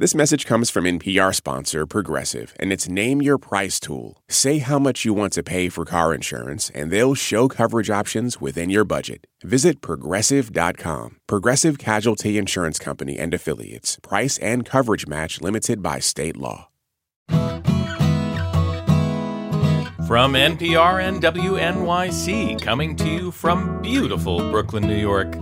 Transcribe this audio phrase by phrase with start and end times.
[0.00, 4.22] This message comes from NPR sponsor Progressive, and it's Name Your Price tool.
[4.28, 8.40] Say how much you want to pay for car insurance, and they'll show coverage options
[8.40, 9.26] within your budget.
[9.42, 11.16] Visit progressive.com.
[11.26, 13.98] Progressive Casualty Insurance Company and Affiliates.
[14.00, 16.68] Price and coverage match limited by state law.
[20.06, 25.34] From NPR and WNYC, coming to you from beautiful Brooklyn, New York.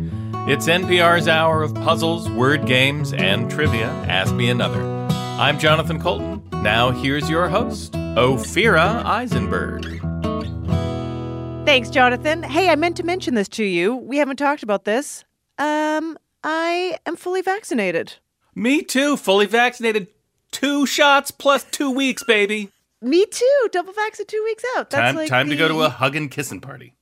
[0.48, 3.88] It's NPR's hour of puzzles, word games, and trivia.
[4.06, 4.80] Ask me another.
[5.10, 6.40] I'm Jonathan Coulton.
[6.62, 9.84] Now here's your host, Ophira Eisenberg.
[11.66, 12.45] Thanks, Jonathan.
[12.45, 13.96] Hey, I meant to mention this to you.
[13.96, 15.24] We haven't talked about this.
[15.59, 18.14] Um, I am fully vaccinated.
[18.55, 20.06] Me too, fully vaccinated.
[20.52, 22.70] Two shots plus two weeks, baby.
[23.02, 23.69] Me too.
[23.72, 24.91] Double vax at two weeks out.
[24.91, 26.95] That's time like time to go to a hug and kissing party.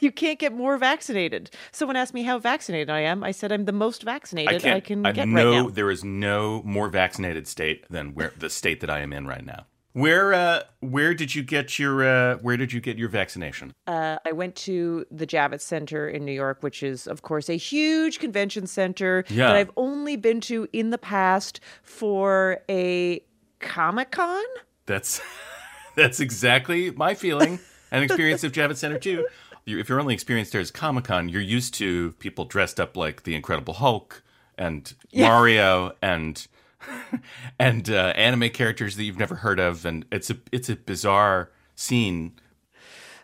[0.06, 1.50] You can't get more vaccinated.
[1.72, 3.22] Someone asked me how vaccinated I am.
[3.22, 4.84] I said I'm the most vaccinated I, can't.
[4.84, 5.68] can I get know right now.
[5.70, 9.44] there is no more vaccinated state than where the state that I am in right
[9.44, 9.66] now.
[9.92, 13.74] Where uh where did you get your uh where did you get your vaccination?
[13.88, 17.56] Uh, I went to the Javits Center in New York, which is, of course, a
[17.56, 19.48] huge convention center Yeah.
[19.48, 23.20] that I've only been to in the past for a
[23.58, 24.44] Comic Con.
[24.86, 25.20] That's
[25.96, 27.58] that's exactly my feeling
[27.90, 29.26] and experience of Javits Center too.
[29.66, 33.22] If you're only experienced there as Comic Con, you're used to people dressed up like
[33.24, 34.22] the Incredible Hulk
[34.58, 36.46] and Mario and
[37.58, 41.50] and uh, anime characters that you've never heard of, and it's a it's a bizarre
[41.76, 42.32] scene.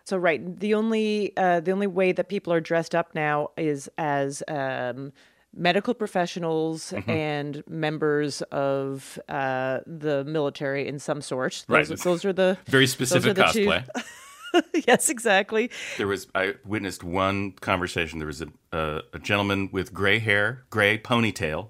[0.05, 3.89] So right, the only uh, the only way that people are dressed up now is
[3.98, 5.12] as um,
[5.55, 7.11] medical professionals Mm-hmm.
[7.11, 11.65] and members of uh, the military in some sort.
[11.67, 11.87] Right.
[11.89, 13.84] Those, those are the Very specific the two- cosplay.
[14.87, 15.71] yes, exactly.
[15.97, 18.19] There was I witnessed one conversation.
[18.19, 21.69] There was a a, a gentleman with gray hair, gray ponytail,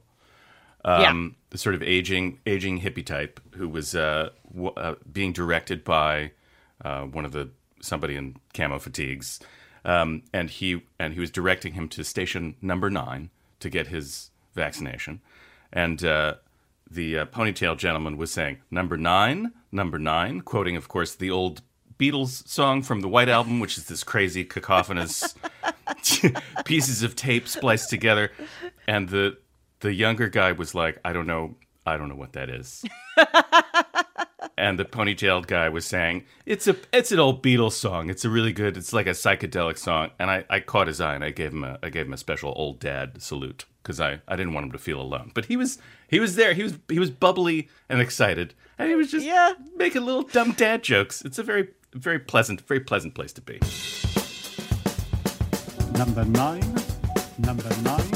[0.85, 5.85] um, the sort of aging aging hippie type who was uh, w- uh, being directed
[5.85, 6.33] by
[6.85, 9.41] uh, one of the somebody in camo fatigues,
[9.85, 14.31] um, and he and he was directing him to station number nine to get his
[14.55, 15.20] vaccination,
[15.73, 16.05] and.
[16.05, 16.35] Uh,
[16.89, 21.61] the uh, ponytail gentleman was saying number nine, number nine, quoting, of course, the old
[21.98, 25.34] Beatles song from the White Album, which is this crazy cacophonous
[26.64, 28.30] pieces of tape spliced together.
[28.86, 29.39] And the
[29.80, 32.85] the younger guy was like, I don't know, I don't know what that is.
[34.58, 38.11] and the ponytailed guy was saying, It's a it's an old Beatles song.
[38.11, 38.77] It's a really good.
[38.77, 40.11] It's like a psychedelic song.
[40.18, 42.18] And I, I caught his eye and I gave him a I gave him a
[42.18, 45.30] special old dad salute because I, I didn't want him to feel alone.
[45.35, 46.55] But he was he was there.
[46.55, 49.52] He was he was bubbly and excited, and he was just Yeah.
[49.77, 51.23] making little dumb dad jokes.
[51.23, 53.58] It's a very very pleasant very pleasant place to be.
[55.98, 56.77] Number nine.
[57.39, 58.12] Number nine.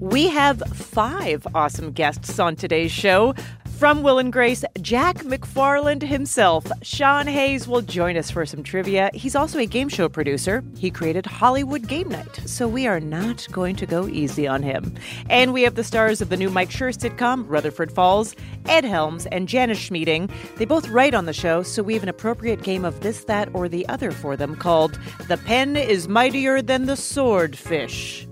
[0.00, 3.34] We have five awesome guests on today's show.
[3.78, 9.10] From Will and Grace, Jack McFarland himself, Sean Hayes, will join us for some trivia.
[9.12, 10.64] He's also a game show producer.
[10.78, 14.94] He created Hollywood Game Night, so we are not going to go easy on him.
[15.28, 19.26] And we have the stars of the new Mike Schur sitcom, Rutherford Falls, Ed Helms,
[19.26, 20.30] and Jana Schmieding.
[20.56, 23.54] They both write on the show, so we have an appropriate game of this, that,
[23.54, 24.98] or the other for them called
[25.28, 28.26] The Pen is Mightier Than the Swordfish.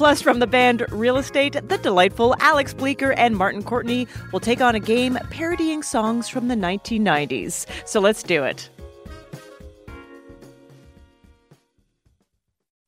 [0.00, 4.62] Plus, from the band Real Estate, the delightful Alex Bleeker and Martin Courtney will take
[4.62, 7.66] on a game parodying songs from the 1990s.
[7.86, 8.70] So let's do it.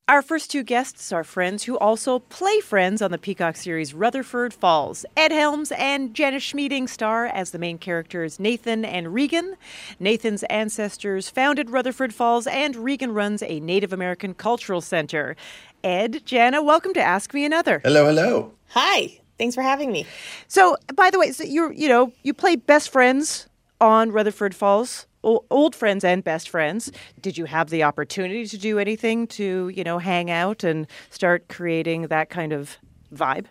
[0.08, 4.52] Our first two guests are friends who also play friends on the Peacock series Rutherford
[4.52, 5.06] Falls.
[5.16, 9.54] Ed Helms and Jana Schmieding star as the main characters Nathan and Regan.
[10.00, 15.36] Nathan's ancestors founded Rutherford Falls, and Regan runs a Native American cultural center.
[15.84, 17.80] Ed, Jana, welcome to Ask Me Another.
[17.84, 18.52] Hello, hello.
[18.68, 19.18] Hi.
[19.38, 20.06] Thanks for having me.
[20.46, 23.48] So, by the way, so you're you know you play best friends
[23.80, 26.92] on Rutherford Falls, o- old friends and best friends.
[27.20, 31.48] Did you have the opportunity to do anything to you know hang out and start
[31.48, 32.76] creating that kind of
[33.12, 33.46] vibe?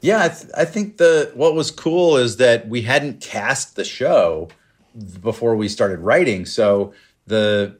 [0.00, 3.84] Yeah, I, th- I think the what was cool is that we hadn't cast the
[3.84, 4.48] show
[5.20, 6.92] before we started writing, so
[7.26, 7.76] the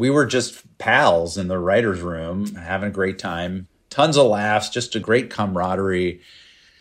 [0.00, 4.70] we were just pals in the writers' room, having a great time, tons of laughs,
[4.70, 6.20] just a great camaraderie.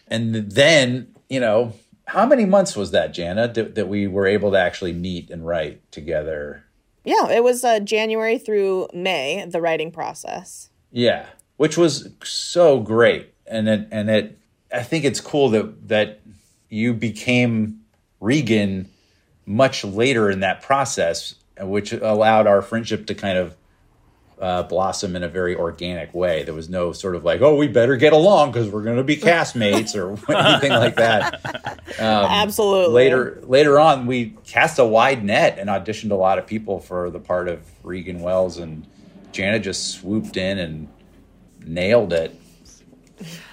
[0.07, 1.74] And then, you know,
[2.06, 5.45] how many months was that, Jana, that, that we were able to actually meet and
[5.45, 6.63] write together?
[7.04, 10.69] Yeah, it was uh, January through May, the writing process.
[10.92, 11.27] Yeah,
[11.57, 14.38] which was so great, and it and it.
[14.74, 16.21] I think it's cool that that
[16.69, 17.81] you became
[18.19, 18.89] Regan
[19.45, 23.56] much later in that process, which allowed our friendship to kind of
[24.40, 26.44] uh, blossom in a very organic way.
[26.44, 29.04] There was no sort of like, oh, we better get along because we're going to
[29.04, 31.80] be castmates or anything like that.
[32.00, 32.94] Um, Absolutely.
[32.94, 37.10] Later, later on, we cast a wide net and auditioned a lot of people for
[37.10, 38.88] the part of Regan Wells, and
[39.34, 40.88] Jana just swooped in and
[41.66, 42.40] nailed it.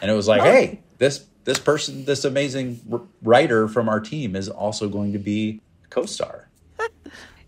[0.01, 4.37] And it was like, hey, this this person, this amazing r- writer from our team,
[4.37, 5.61] is also going to be
[5.91, 6.49] co-star.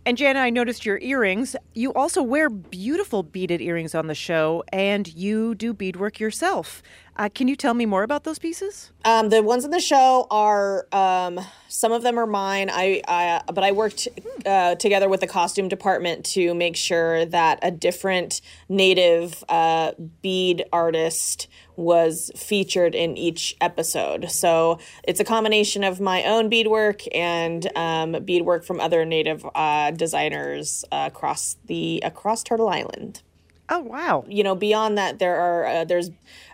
[0.07, 1.55] And Jana, I noticed your earrings.
[1.75, 6.83] You also wear beautiful beaded earrings on the show, and you do beadwork yourself.
[7.17, 8.93] Uh, can you tell me more about those pieces?
[9.05, 12.71] Um, the ones in the show are um, some of them are mine.
[12.73, 14.07] I, I but I worked
[14.47, 19.93] uh, together with the costume department to make sure that a different native uh,
[20.23, 21.49] bead artist
[21.79, 24.31] was featured in each episode.
[24.31, 29.93] So it's a combination of my own beadwork and um, beadwork from other native uh,
[29.93, 33.23] designers uh, across the across Turtle Island
[33.71, 34.25] Oh, wow.
[34.27, 36.11] you know beyond that there are uh, there's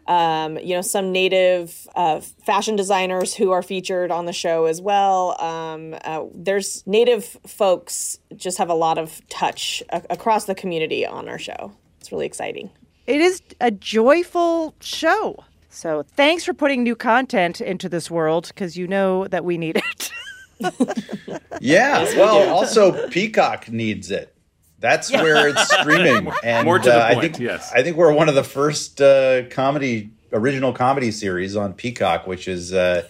[0.07, 4.81] um, you know some native uh, fashion designers who are featured on the show as
[4.83, 10.55] well um, uh, there's native folks just have a lot of touch a- across the
[10.57, 12.69] community on our show it's really exciting
[13.07, 15.45] It is a joyful show.
[15.69, 19.77] So thanks for putting new content into this world because you know that we need
[19.77, 20.13] it.
[21.61, 22.05] Yeah.
[22.17, 24.35] well, also Peacock needs it.
[24.79, 26.31] That's where it's streaming.
[26.45, 27.73] And More to the uh, I think yes.
[27.75, 32.49] I think we're one of the first uh, comedy original comedy series on Peacock, which
[32.49, 33.09] is uh,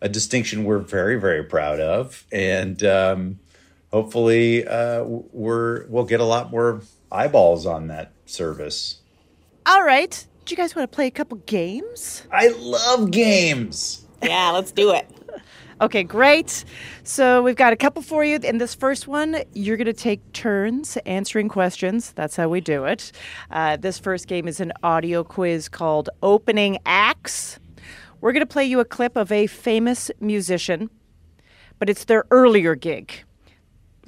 [0.00, 3.40] a distinction we're very very proud of, and um,
[3.92, 8.99] hopefully uh, we're we'll get a lot more eyeballs on that service.
[9.70, 10.26] All right.
[10.44, 12.26] Do you guys want to play a couple games?
[12.32, 14.04] I love games.
[14.20, 15.08] yeah let's do it
[15.80, 16.64] Okay, great.
[17.04, 18.40] So we've got a couple for you.
[18.42, 22.10] In this first one, you're going to take turns answering questions.
[22.12, 23.12] That's how we do it.
[23.52, 27.60] Uh, this first game is an audio quiz called Opening Acts.
[28.20, 30.90] We're going to play you a clip of a famous musician,
[31.78, 33.22] but it's their earlier gig,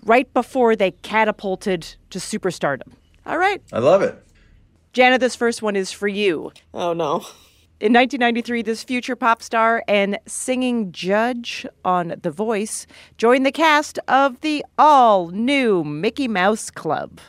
[0.05, 2.93] right before they catapulted to superstardom.
[3.26, 3.62] All right.
[3.73, 4.23] I love it.
[4.93, 6.53] Jana, this first one is for you.
[6.75, 7.25] oh no
[7.81, 12.87] In 1993, this future pop star and singing judge on The Voice
[13.17, 17.21] joined the cast of the all new Mickey Mouse Club.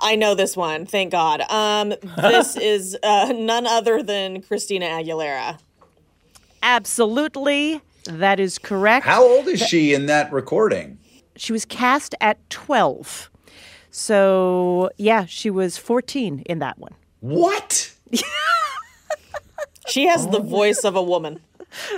[0.00, 5.58] I know this one thank god um, this is uh, none other than christina aguilera
[6.62, 9.06] Absolutely, that is correct.
[9.06, 10.98] How old is she in that recording?
[11.36, 13.30] She was cast at 12.
[13.90, 16.94] So, yeah, she was 14 in that one.
[17.20, 17.94] What?
[19.88, 21.40] she has the voice of a woman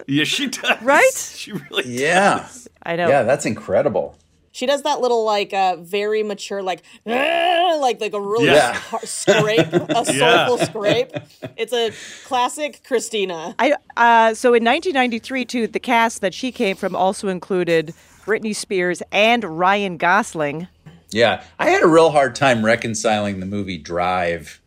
[0.06, 0.81] Yeah, she does.
[0.82, 1.12] Right?
[1.14, 2.49] She really Yeah.
[2.84, 3.08] I know.
[3.08, 4.16] Yeah, that's incredible.
[4.52, 8.75] She does that little like uh, very mature like like like a really Yeah.
[8.90, 10.46] har- scrape, a Yeah.
[10.46, 11.10] soulful scrape.
[11.56, 11.90] It's a
[12.26, 13.54] classic Christina.
[13.58, 17.94] I uh, so in 1993 too, the cast that she came from also included
[18.26, 20.69] Britney Spears and Ryan Gosling.
[21.10, 24.60] Yeah, I had a real hard time reconciling the movie Drive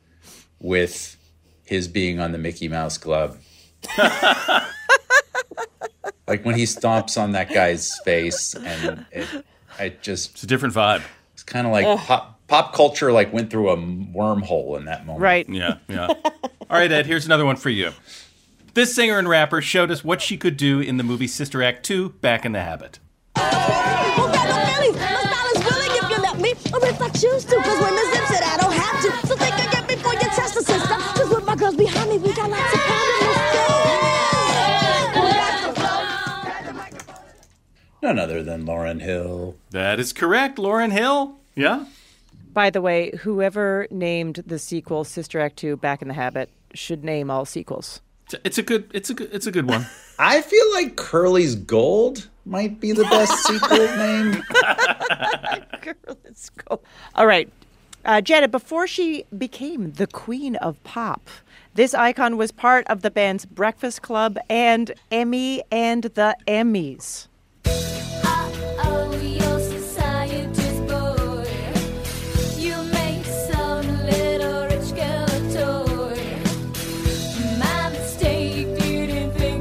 [0.59, 1.15] with
[1.63, 3.37] his being on the Mickey Mouse Club.
[6.27, 9.27] like when he stomps on that guy's face, and it,
[9.79, 11.01] I just It's a different vibe.
[11.33, 15.21] it's kind of like pop pop culture like went through a wormhole in that moment.
[15.23, 15.49] Right.
[15.49, 16.07] Yeah, yeah.
[16.69, 17.91] All right, Ed, here's another one for you.
[18.73, 21.85] This singer and rapper showed us what she could do in the movie Sister Act
[21.85, 22.99] 2 Back in the Habit.
[23.37, 24.97] Who got no feelings?
[24.97, 26.51] My style is willing if you let me.
[26.73, 29.27] Or if I choose to, cause when the zip said I don't have to.
[29.27, 30.63] So think again before you test the.
[30.65, 32.44] Cause with my girls behind me, we got
[38.05, 39.55] None other than Lauryn Hill.
[39.71, 41.37] That is correct, Lauryn Hill.
[41.55, 41.85] Yeah?
[42.53, 47.03] By the way, whoever named the sequel Sister Act 2 Back in the Habit should
[47.03, 48.01] name all sequels.
[48.43, 49.87] It's a- good it's a good it's a good one.
[50.19, 54.43] I feel like Curly's Gold might be the best sequel name.
[56.23, 56.79] Let's go.
[57.15, 57.51] All right.
[58.05, 61.27] Uh, Janet, before she became the queen of pop,
[61.73, 67.25] this icon was part of the band's Breakfast Club and Emmy and the Emmys.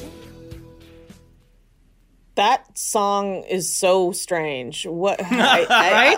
[2.37, 4.87] That song is so strange.
[4.87, 5.21] What?
[5.23, 6.16] I, I,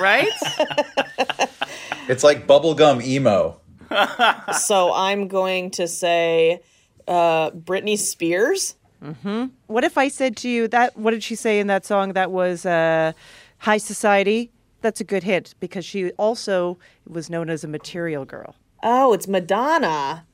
[0.00, 1.48] Right?
[2.08, 3.60] It's like bubblegum emo.
[4.58, 6.60] So I'm going to say
[7.06, 8.76] uh, Britney Spears.
[9.66, 10.96] what if I said to you that?
[10.96, 12.12] What did she say in that song?
[12.12, 13.12] That was uh,
[13.58, 14.50] High Society.
[14.80, 18.54] That's a good hint because she also was known as a material girl.
[18.82, 20.26] Oh, it's Madonna.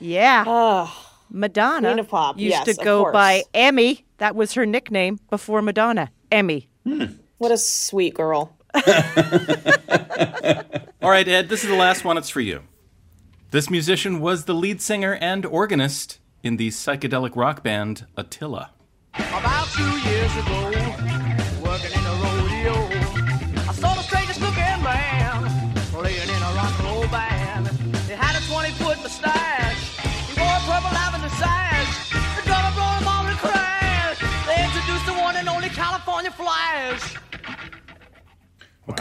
[0.00, 0.88] Yeah.
[1.30, 3.12] Madonna Queen of pop, used yes, to go course.
[3.12, 4.04] by Emmy.
[4.18, 6.10] That was her nickname before Madonna.
[6.30, 6.68] Emmy.
[7.38, 8.56] What a sweet girl.
[11.02, 12.16] All right, Ed, this is the last one.
[12.16, 12.62] It's for you.
[13.50, 18.70] This musician was the lead singer and organist in the psychedelic rock band Attila.
[19.14, 20.70] About two years ago,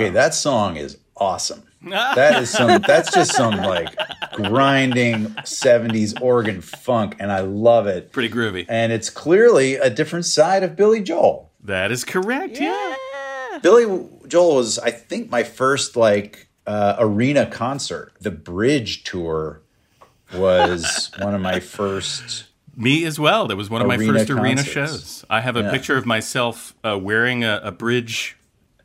[0.01, 1.63] Okay, that song is awesome.
[1.83, 3.89] That is some that's just some like
[4.33, 8.11] grinding 70s organ funk and I love it.
[8.11, 8.67] Pretty groovy.
[8.69, 11.49] And it's clearly a different side of Billy Joel.
[11.63, 12.59] That is correct.
[12.59, 12.95] Yeah.
[13.63, 18.13] Billy Joel was I think my first like uh, arena concert.
[18.21, 19.61] The Bridge tour
[20.35, 22.45] was one of my first
[22.77, 23.47] Me as well.
[23.47, 24.71] That was one of my first arena concerts.
[24.73, 25.25] shows.
[25.31, 25.71] I have a Yeah.
[25.71, 28.37] picture of myself uh, wearing a, a bridge,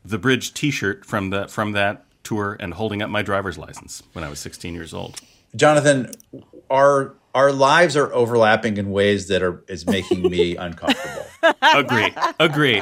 [0.07, 4.23] the bridge T-shirt from the from that tour, and holding up my driver's license when
[4.23, 5.19] I was 16 years old.
[5.55, 6.11] Jonathan,
[6.69, 11.25] our our lives are overlapping in ways that are is making me uncomfortable.
[11.61, 12.13] Agree.
[12.39, 12.81] Agree.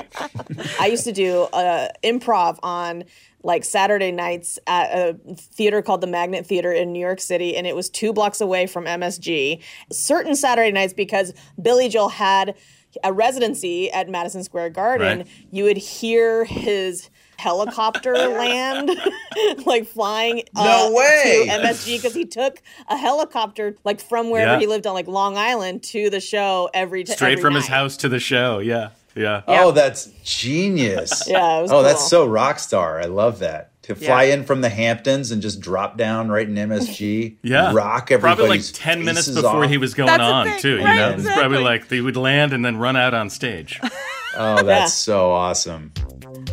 [0.80, 3.04] I used to do uh, improv on
[3.44, 7.68] like Saturday nights at a theater called the Magnet Theater in New York City, and
[7.68, 9.62] it was two blocks away from MSG.
[9.92, 12.56] Certain Saturday nights, because Billy Joel had
[13.04, 15.28] a residency at Madison Square Garden, Right.
[15.52, 18.92] you would hear his helicopter land
[19.66, 21.46] like flying uh, No way!
[21.48, 24.60] to MSG because he took a helicopter like from wherever Yeah.
[24.60, 27.68] he lived on like Long Island to the show every t- Straight every from his
[27.68, 28.60] house to the show.
[28.60, 28.90] Yeah.
[29.16, 29.44] Yeah.
[29.48, 31.24] Oh, that's genius.
[31.28, 33.00] Yeah, it was oh, that's so rock star.
[33.00, 33.72] I love that.
[33.86, 34.34] To fly Yeah.
[34.36, 37.38] in from the Hamptons and just drop down right in MSG.
[37.44, 37.72] Yeah.
[37.74, 39.70] Rock Probably like 10 minutes before off.
[39.70, 40.78] he was going That's on, thing, too.
[40.78, 43.80] You right, know, it's probably like they would land and then run out on stage.
[44.38, 45.94] Oh, that's so awesome.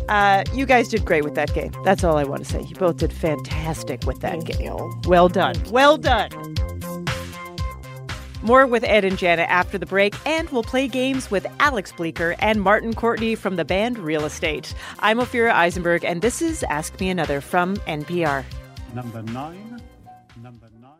[0.07, 1.73] Uh, you guys did great with that game.
[1.83, 2.61] That's all I want to say.
[2.61, 4.61] You both did fantastic with that Thank game.
[4.61, 5.01] you.
[5.05, 5.55] Well done.
[5.69, 6.29] Well done.
[8.43, 12.35] More with Ed and Jana after the break, and we'll play games with Alex Bleeker
[12.39, 14.75] and Martin Courtney from the band Real Estate.
[14.99, 18.43] I'm Ophira Eisenberg, and this is Ask Me Another from NPR.
[18.93, 19.81] Number nine.
[20.41, 20.91] Number nine.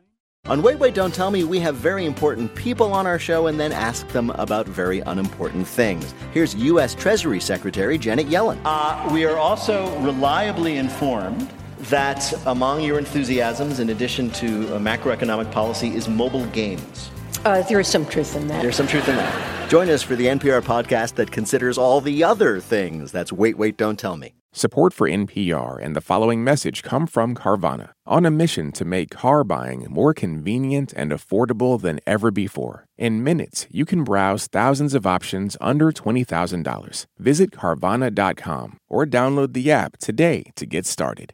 [0.45, 3.59] On Wait, Wait, Don't Tell Me, we have very important people on our show and
[3.59, 6.15] then ask them about very unimportant things.
[6.31, 6.95] Here's U.S.
[6.95, 8.57] Treasury Secretary Janet Yellen.
[8.63, 11.51] Uh, we are also reliably informed
[11.89, 17.09] that among your enthusiasms, in addition to uh, macroeconomic policy, is mobile games.
[17.45, 18.61] Uh, there is some truth in that.
[18.61, 19.69] There's some truth in that.
[19.69, 23.11] Join us for the NPR podcast that considers all the other things.
[23.11, 24.33] That's Wait, Wait, Don't Tell Me.
[24.55, 29.09] Support for NPR and the following message come from Carvana, on a mission to make
[29.09, 32.85] car buying more convenient and affordable than ever before.
[32.95, 37.05] In minutes, you can browse thousands of options under $20,000.
[37.17, 41.33] Visit Carvana.com or download the app today to get started.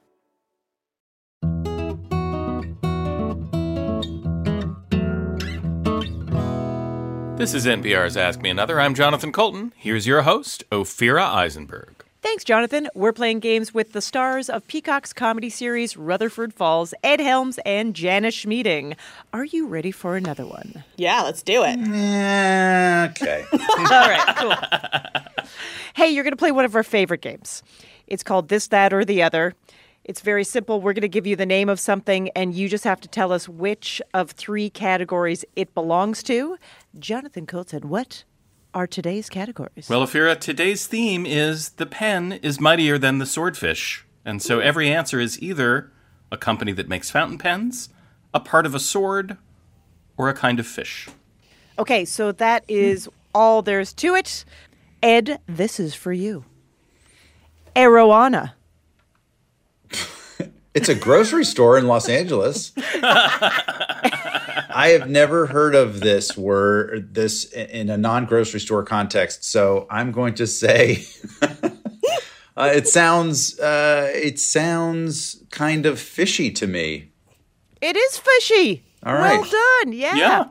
[7.41, 8.79] This is NPR's Ask Me Another.
[8.79, 9.73] I'm Jonathan Coulton.
[9.75, 12.05] Here's your host, Ophira Eisenberg.
[12.21, 12.87] Thanks, Jonathan.
[12.93, 17.95] We're playing games with the stars of Peacock's comedy series Rutherford Falls, Ed Helms, and
[17.95, 18.95] Jana Schmieding.
[19.33, 20.83] Are you ready for another one?
[20.97, 21.79] Yeah, let's do it.
[21.79, 23.43] Eh, okay.
[23.53, 25.43] All right, cool.
[25.95, 27.63] hey, you're going to play one of our favorite games.
[28.05, 29.55] It's called This, That, or the Other.
[30.03, 30.81] It's very simple.
[30.81, 33.31] We're going to give you the name of something, and you just have to tell
[33.31, 36.57] us which of three categories it belongs to.
[36.99, 38.23] Jonathan Coulton, what
[38.73, 39.87] are today's categories?
[39.89, 44.05] Well, Ophira, today's theme is the pen is mightier than the swordfish.
[44.25, 44.67] And so hmm.
[44.67, 45.91] every answer is either
[46.31, 47.89] a company that makes fountain pens,
[48.33, 49.37] a part of a sword,
[50.17, 51.09] or a kind of fish.
[51.79, 54.45] Okay, so that is all there's to it.
[55.01, 56.45] Ed, this is for you.
[57.75, 58.53] Arowana.
[60.73, 62.71] It's a grocery store in Los Angeles.
[64.73, 70.13] I have never heard of this word this in a non-grocery store context, so I'm
[70.13, 71.03] going to say
[72.55, 77.11] uh, it sounds uh, it sounds kind of fishy to me.
[77.81, 78.85] It is fishy.
[79.03, 79.41] All right.
[79.41, 79.93] Well done.
[79.93, 80.15] Yeah.
[80.15, 80.43] Yeah.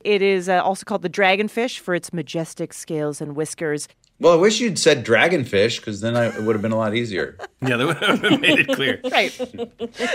[0.00, 3.88] It is uh, also called the dragonfish for its majestic scales and whiskers.
[4.20, 6.94] Well, I wish you'd said dragonfish because then I, it would have been a lot
[6.94, 7.36] easier.
[7.60, 9.00] Yeah, that would have made it clear.
[9.10, 9.36] Right.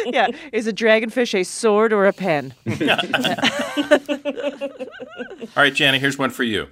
[0.05, 0.27] yeah.
[0.53, 2.53] Is a dragonfish a sword or a pen?
[5.55, 6.69] All right, Jana, here's one for you.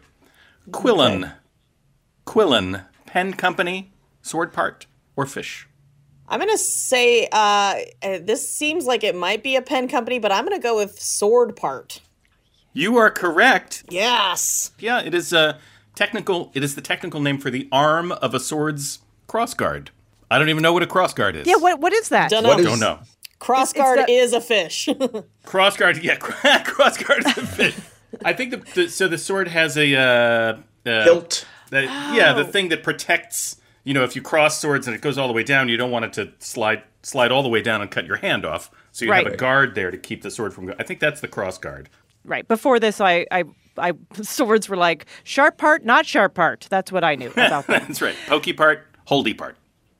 [0.71, 1.33] Quillon.
[2.25, 2.85] Quillon.
[3.05, 4.85] Pen company, sword part,
[5.17, 5.67] or fish?
[6.29, 10.31] I'm gonna say uh, uh, this seems like it might be a pen company, but
[10.31, 11.99] I'm gonna go with sword part.
[12.71, 13.83] You are correct.
[13.89, 14.71] Yes.
[14.79, 15.59] Yeah, it is a
[16.01, 16.51] technical.
[16.53, 19.89] It is the technical name for the arm of a sword's crossguard.
[20.29, 21.47] I don't even know what a crossguard is.
[21.47, 21.55] Yeah.
[21.57, 22.29] What What is that?
[22.29, 22.63] Don't What know.
[22.63, 22.99] is- Don't know.
[23.39, 24.87] Crossguard the- is a fish.
[25.45, 26.03] Crossguard.
[26.03, 27.75] Yeah, crossguard is a fish.
[28.23, 30.57] I think the, the so the sword has a uh,
[30.89, 31.45] uh, Hilt.
[31.71, 33.57] that- yeah, the thing that protects.
[33.83, 35.89] You know, if you cross swords and it goes all the way down, you don't
[35.89, 38.69] want it to slide slide all the way down and cut your hand off.
[38.91, 40.67] So you have a guard there to keep the sword from.
[40.67, 41.87] go- I think that's the crossguard.
[42.23, 42.47] Right.
[42.47, 43.45] Before this, I, I,
[43.77, 46.67] I, swords were like sharp part, not sharp part.
[46.69, 47.83] That's what I knew about them.
[47.87, 48.15] That's right.
[48.27, 49.57] Pokey part, holdy part.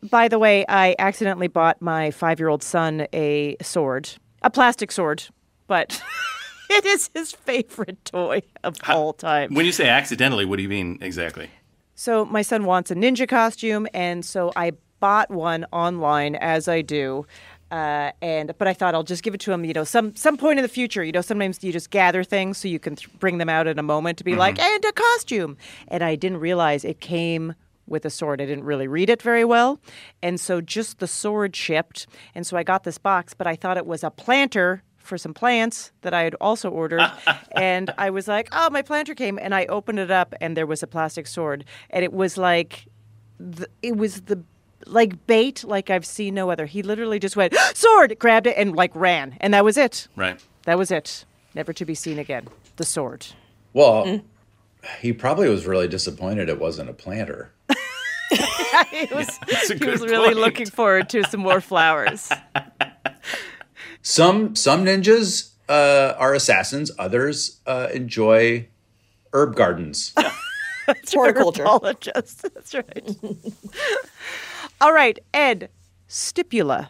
[0.10, 4.10] By the way, I accidentally bought my five-year-old son a sword,
[4.42, 5.24] a plastic sword,
[5.68, 6.02] but
[6.70, 9.54] it is his favorite toy of all time.
[9.54, 11.52] When you say accidentally, what do you mean exactly?
[11.94, 16.82] So my son wants a ninja costume, and so I bought one online, as I
[16.82, 17.26] do.
[17.72, 19.64] Uh, and but I thought I'll just give it to him.
[19.64, 21.04] You know, some some point in the future.
[21.04, 23.80] You know, sometimes you just gather things so you can th- bring them out in
[23.80, 25.58] a moment to be like, and a costume.
[25.88, 27.56] And I didn't realize it came
[27.88, 28.42] with a sword.
[28.42, 29.80] I didn't really read it very well,
[30.22, 32.08] and so just the sword shipped.
[32.36, 35.34] And so I got this box, but I thought it was a planter for some
[35.34, 37.10] plants that I had also ordered.
[37.56, 39.40] and I was like, oh, my planter came.
[39.42, 41.66] And I opened it up and there was a plastic sword.
[41.90, 42.86] And it was like,
[43.40, 44.44] the, it was the,
[44.86, 46.66] like bait, like I've seen no other.
[46.66, 49.38] He literally just went, sword, grabbed it and like ran.
[49.40, 50.08] And that was it.
[50.16, 50.40] Right.
[50.64, 51.26] That was it.
[51.56, 52.48] Never to be seen again.
[52.78, 53.28] The sword.
[53.74, 54.22] Well,
[55.00, 57.52] he probably was really disappointed it wasn't a planter.
[58.90, 60.38] he was, That's a he was really point.
[60.38, 62.30] looking forward to some more flowers.
[64.04, 66.90] Some some ninjas uh, are assassins.
[66.98, 68.68] Others uh, enjoy
[69.32, 70.16] herb gardens.
[71.14, 71.66] Horticulture.
[72.16, 73.18] That's right.
[74.82, 75.70] All right, Ed.
[76.10, 76.90] Stipula.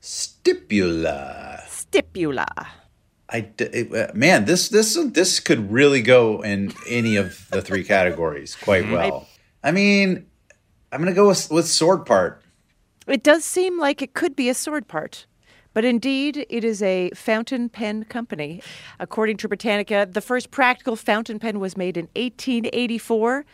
[0.00, 1.60] Stipula.
[1.66, 2.46] Stipula.
[3.28, 7.82] I it- uh, man, this this this could really go in any of the three
[7.82, 9.26] categories quite well.
[9.64, 10.26] I mean,
[10.92, 12.42] I'm gonna go with with sword part.
[13.08, 15.26] It does seem like it could be a sword part,
[15.74, 18.62] but indeed it is a fountain pen company.
[19.00, 23.44] According to Britannica, the first practical fountain pen was made in 1884.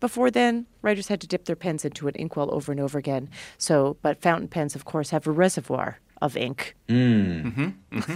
[0.00, 3.28] Before then, writers had to dip their pens into an inkwell over and over again.
[3.58, 6.74] So, but fountain pens, of course, have a reservoir of ink.
[6.88, 7.44] Mm.
[7.44, 8.14] Mm-hmm, mm-hmm.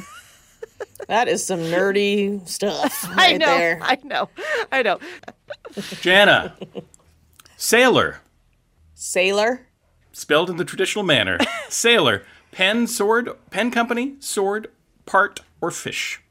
[1.08, 3.08] that is some nerdy stuff.
[3.10, 3.78] Right I right know, There.
[3.82, 4.28] I know,
[4.72, 4.98] I know.
[6.00, 6.56] Jana.
[7.56, 8.20] Sailor.
[8.94, 9.66] Sailor.
[10.12, 11.38] Spelled in the traditional manner.
[11.68, 12.22] Sailor.
[12.52, 14.68] Pen, sword, pen company, sword,
[15.06, 16.22] part, or fish.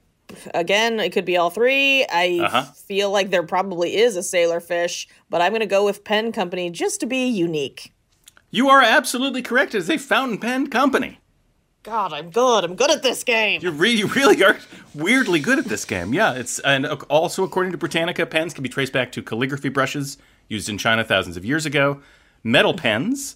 [0.54, 2.06] Again, it could be all three.
[2.12, 2.64] I Uh-huh.
[2.74, 6.32] feel like there probably is a sailor fish, but I'm going to go with pen
[6.32, 7.94] company just to be unique.
[8.52, 9.74] You are absolutely correct.
[9.74, 11.20] It is a fountain pen company.
[11.82, 12.64] God, I'm good.
[12.64, 13.60] I'm good at this game.
[13.62, 14.58] You, really, you really are
[14.96, 16.14] weirdly good at this game.
[16.14, 20.18] Yeah, it's and also according to Britannica, pens can be traced back to calligraphy brushes
[20.48, 22.00] used in China thousands of years ago.
[22.42, 23.36] Metal pens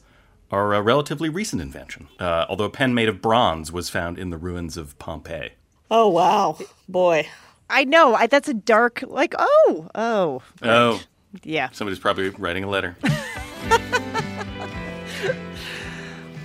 [0.49, 4.29] are a relatively recent invention, uh, although a pen made of bronze was found in
[4.29, 5.51] the ruins of Pompeii.
[5.89, 6.57] Oh wow,
[6.89, 7.27] boy.
[7.69, 8.15] I know.
[8.15, 10.41] I, that's a dark, like, oh, oh.
[10.63, 11.01] Oh,
[11.43, 11.69] Yeah.
[11.71, 12.95] somebody's probably writing a letter.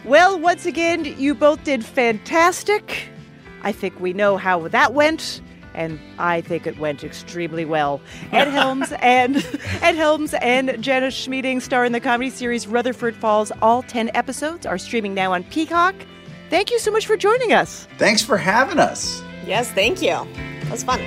[0.04, 3.08] Well, once again, you both did fantastic.
[3.62, 5.40] I think we know how that went,
[5.74, 8.00] and I think it went extremely well.
[8.32, 9.36] Ed Helms and
[9.80, 13.52] Ed Helms and Jana Schmieding star in the comedy series Rutherford Falls.
[13.62, 15.94] All ten episodes are streaming now on Peacock.
[16.50, 17.86] Thank you so much for joining us.
[17.96, 19.22] Thanks for having us.
[19.46, 20.26] Yes, thank you.
[20.62, 21.00] That was fun.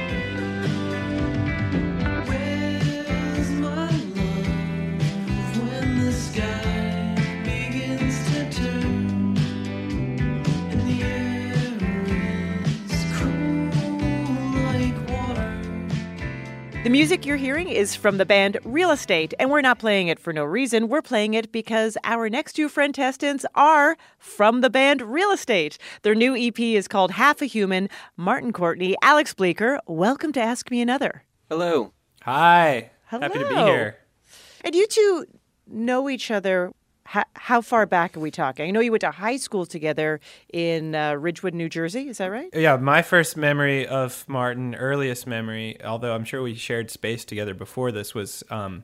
[16.85, 20.19] The music you're hearing is from the band Real Estate, and we're not playing it
[20.19, 20.87] for no reason.
[20.87, 25.79] We're playing it because our next two friend testants are from the band Real Estate.
[26.03, 27.89] Their new EP is called Half a Human.
[28.17, 31.23] Martin Courtney, Alex Bleeker, welcome to Ask Me Another.
[31.49, 31.91] Hello.
[32.21, 32.91] Hi.
[33.07, 33.21] Hello.
[33.23, 33.65] Happy to be Hello.
[33.65, 33.97] here.
[34.63, 35.25] And you two
[35.65, 36.71] know each other.
[37.07, 38.67] How, how far back are we talking?
[38.67, 40.19] I know you went to high school together
[40.51, 42.09] in uh, Ridgewood, New Jersey.
[42.09, 42.49] Is that right?
[42.51, 47.53] Yeah, my first memory of Martin, earliest memory, although I'm sure we shared space together
[47.53, 48.83] before this, was um,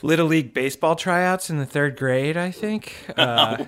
[0.00, 2.94] Little League baseball tryouts in the third grade, I think.
[3.16, 3.64] Uh,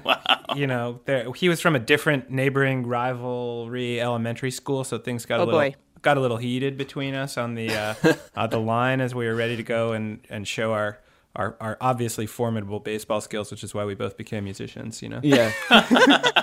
[0.56, 5.40] You know, there, he was from a different neighboring rivalry elementary school, so things got
[5.40, 5.74] Oh, a little boy.
[6.00, 7.94] got a little heated between us on the uh,
[8.36, 10.98] uh, the line as we were ready to go and, and show our,
[11.36, 15.02] our our obviously formidable baseball skills, which is why we both became musicians.
[15.02, 15.20] You know.
[15.22, 15.52] Yeah.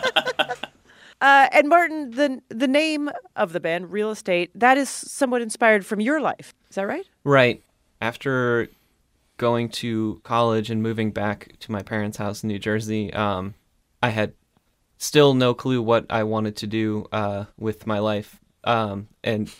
[1.21, 5.85] Uh, and Martin, the the name of the band, Real Estate, that is somewhat inspired
[5.85, 6.55] from your life.
[6.69, 7.05] Is that right?
[7.23, 7.63] Right.
[8.01, 8.69] After
[9.37, 13.53] going to college and moving back to my parents' house in New Jersey, um,
[14.01, 14.33] I had
[14.97, 18.39] still no clue what I wanted to do uh, with my life.
[18.63, 19.51] Um, and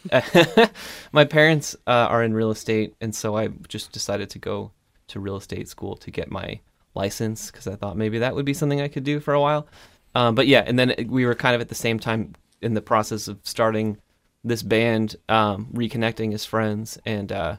[1.12, 4.72] my parents uh, are in real estate, and so I just decided to go
[5.12, 6.60] to real estate school to get my
[6.94, 9.68] license because I thought maybe that would be something I could do for a while.
[10.16, 12.82] Um, but yeah, and then we were kind of at the same time in the
[12.82, 13.98] process of starting
[14.44, 17.58] this band, um, reconnecting as friends, and uh,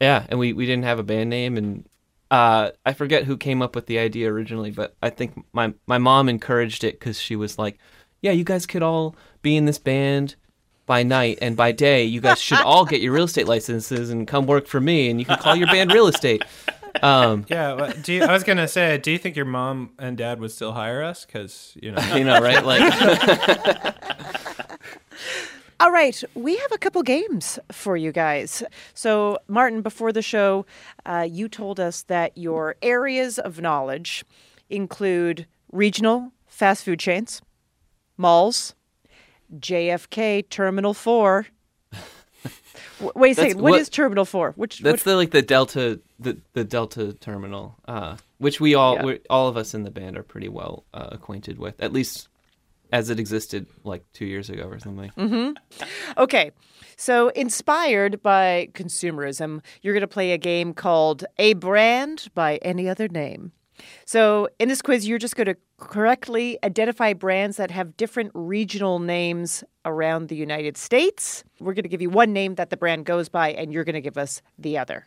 [0.00, 1.86] yeah, and we, we didn't have a band name, and
[2.30, 5.98] uh, I forget who came up with the idea originally, but I think my my
[5.98, 7.78] mom encouraged it because she was like,
[8.22, 10.36] "Yeah, you guys could all be in this band
[10.86, 14.26] by night, and by day, you guys should all get your real estate licenses and
[14.26, 16.42] come work for me, and you can call your band Real Estate."
[17.02, 20.40] Um, Yeah, do you, I was gonna say, do you think your mom and dad
[20.40, 21.26] would still hire us?
[21.26, 22.64] Because you know, You know, right?
[22.64, 23.94] Like-
[25.78, 28.62] All right, we have a couple games for you guys.
[28.94, 30.64] So, Martin, before the show,
[31.04, 34.24] uh, you told us that your areas of knowledge
[34.70, 37.42] include regional fast food chains,
[38.16, 38.74] malls,
[39.58, 41.46] JFK Terminal 4.
[43.14, 44.52] Wait a That's second, what what- is Terminal 4?
[44.52, 48.94] Which, That's which the like the Delta the the Delta terminal, uh, which we all
[48.94, 49.04] Yeah.
[49.04, 52.28] we all of us in the band are pretty well uh, acquainted with, at least
[52.92, 55.10] as it existed like two years ago or something.
[55.10, 55.50] hmm
[56.16, 56.52] Okay,
[56.96, 62.88] so inspired by consumerism, you're going to play a game called A Brand by Any
[62.88, 63.52] Other Name.
[64.04, 68.98] So, in this quiz, you're just going to correctly identify brands that have different regional
[68.98, 71.44] names around the United States.
[71.60, 73.94] We're going to give you one name that the brand goes by, and you're going
[73.94, 75.06] to give us the other.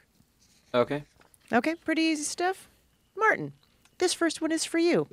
[0.73, 1.03] Okay.
[1.51, 2.69] Okay, pretty easy stuff.
[3.17, 3.53] Martin,
[3.97, 5.07] this first one is for you.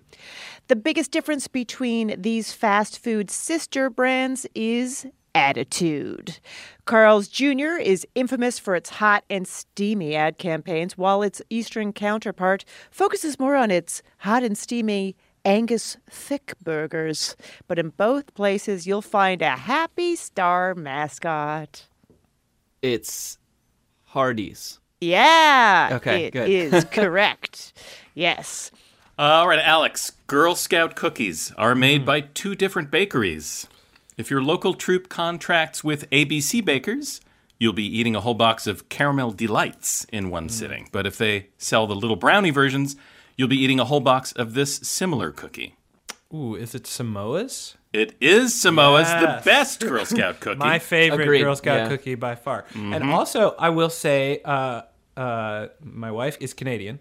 [0.68, 6.38] The biggest difference between these fast food sister brands is attitude.
[6.86, 7.76] Carl's Jr.
[7.80, 13.54] is infamous for its hot and steamy ad campaigns, while its Eastern counterpart focuses more
[13.56, 17.36] on its hot and steamy Angus thick burgers.
[17.68, 21.86] But in both places, you'll find a happy star mascot.
[22.82, 23.38] It's
[24.06, 24.80] Hardee's.
[25.00, 25.90] Yeah.
[25.92, 26.48] Okay, it good.
[26.48, 27.74] is correct.
[28.14, 28.70] Yes.
[29.18, 30.12] Uh, all right, Alex.
[30.26, 33.66] Girl Scout cookies are made by two different bakeries.
[34.16, 37.20] If your local troop contracts with ABC Bakers,
[37.58, 40.88] you'll be eating a whole box of caramel delights in one sitting.
[40.90, 42.96] But if they sell the little brownie versions,
[43.36, 45.74] you'll be eating a whole box of this similar cookie.
[46.34, 47.76] Ooh, is it Samoa's?
[47.92, 49.44] It is Samoa's, Yes.
[49.44, 50.58] the best Girl Scout cookie.
[50.58, 51.88] My favorite Agreed, Girl Scout yeah.
[51.88, 52.64] cookie by far.
[52.74, 53.12] And Mhm.
[53.12, 54.82] also, I will say, uh,
[55.16, 57.00] uh, my wife is Canadian,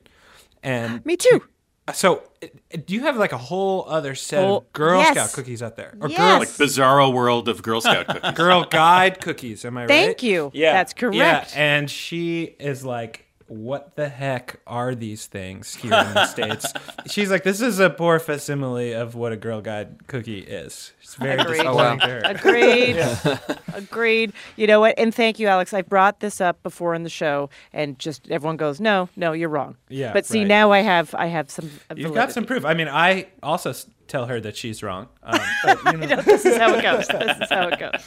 [0.63, 1.43] and me too.
[1.93, 2.47] So, uh,
[2.85, 5.11] do you have like a whole other set Oh, of Girl yes.
[5.15, 8.31] Scout cookies out there, or Like bizarro world of Girl Scout cookies.
[8.31, 9.63] Girl Guide cookies?
[9.65, 9.87] Am I right?
[9.87, 10.49] Thank you.
[10.53, 11.15] Yeah, That's correct.
[11.15, 16.73] Yeah, and she is like, "What the heck are these things here in the states?"
[17.07, 21.15] She's like, "This is a poor facsimile of what a Girl Guide cookie is." It's
[21.15, 21.57] very Agreed.
[21.57, 22.21] disappointing to her.
[22.25, 22.95] Agreed.
[22.95, 23.37] Yeah.
[23.73, 24.33] Agreed.
[24.55, 24.95] You know what?
[24.97, 25.73] And thank you, Alex.
[25.73, 29.49] I brought this up before in the show, and just everyone goes, "No, no, you're
[29.49, 30.47] wrong." Yeah, But see, right.
[30.47, 31.69] now I have, I have some.
[31.95, 32.65] You've got some proof.
[32.65, 33.73] I mean, I also
[34.07, 35.07] tell her that she's wrong.
[35.23, 36.07] Um, but, you know.
[36.15, 37.07] know, this is how it goes.
[37.07, 38.01] This is how it goes.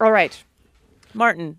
[0.00, 0.40] All right,
[1.14, 1.58] Martin.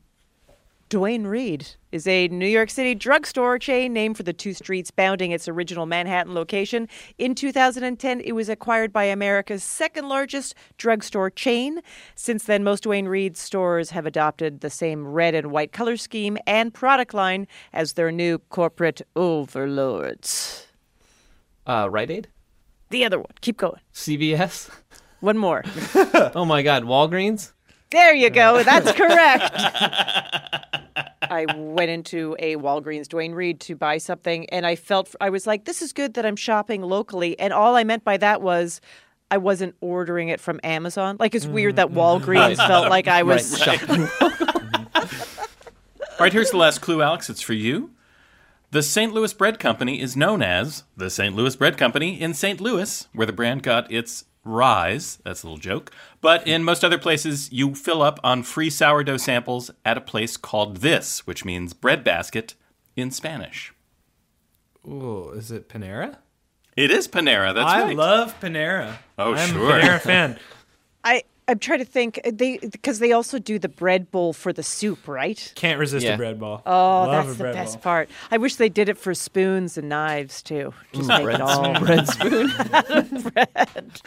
[0.90, 5.30] Duane Reade is a New York City drugstore chain named for the two streets bounding
[5.32, 6.88] its original Manhattan location.
[7.20, 11.82] In 2010, it was acquired by America's second largest drugstore chain.
[12.16, 16.40] Since then, most Duane Reade stores have adopted the same red and white color scheme
[16.48, 20.66] and product line as their new corporate overlords.
[21.68, 22.28] Uh, Rite Aid,
[22.90, 23.30] The other one.
[23.42, 23.80] Keep going.
[23.94, 24.72] CVS.
[25.20, 25.64] One more.
[26.34, 27.52] oh my God, Walgreens.
[27.92, 28.64] There you go.
[28.64, 30.79] That's correct.
[31.22, 35.46] I went into a Walgreens Duane Reade to buy something, and I felt I was
[35.48, 38.82] like, "This is good that I'm shopping locally." And all I meant by that was.
[39.32, 41.18] I wasn't ordering it from Amazon.
[41.20, 42.00] Like it's weird that mm-hmm.
[42.00, 42.68] Walgreens Right.
[42.68, 44.10] felt like I was Right, right.
[46.20, 47.30] All right, here's the last clue, Alex.
[47.30, 47.92] It's for you.
[48.72, 49.14] The St.
[49.14, 51.34] Louis Bread Company is known as the St.
[51.36, 52.60] Louis Bread Company in St.
[52.60, 55.20] Louis, where the brand got its rise.
[55.24, 55.92] That's a little joke.
[56.22, 60.38] But in most other places, you fill up on free sourdough samples at a place
[60.38, 62.56] called this, which means bread basket
[62.96, 63.74] in Spanish.
[64.88, 66.18] Ooh, is it Panera?
[66.76, 67.54] It is Panera.
[67.54, 67.98] That's I right.
[67.98, 68.96] love Panera.
[69.18, 69.78] Oh, I'm sure.
[69.78, 70.40] a Panera fan.
[71.04, 74.64] I I'm trying to think they because they also do the bread bowl for the
[74.64, 75.52] soup, right?
[75.56, 76.14] Can't resist Yeah.
[76.14, 76.62] a bread bowl.
[76.66, 76.72] Oh,
[77.08, 77.82] Love that's the best ball.
[77.82, 78.10] part.
[78.32, 80.74] I wish they did it for spoons and knives too.
[80.94, 81.80] Just Ooh, make bread it all.
[81.80, 82.52] Bread spoon.
[83.34, 84.02] bread.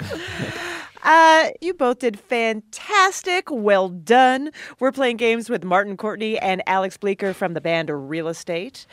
[1.02, 3.48] Uh, you both did fantastic.
[3.50, 4.50] Well done.
[4.78, 8.86] We're playing games with Martin Courtney and Alex Bleeker from the band Real Estate.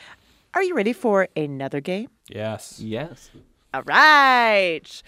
[0.56, 2.10] Are you ready for another game?
[2.28, 2.80] Yes.
[2.80, 3.30] Yes.
[3.74, 5.04] All right.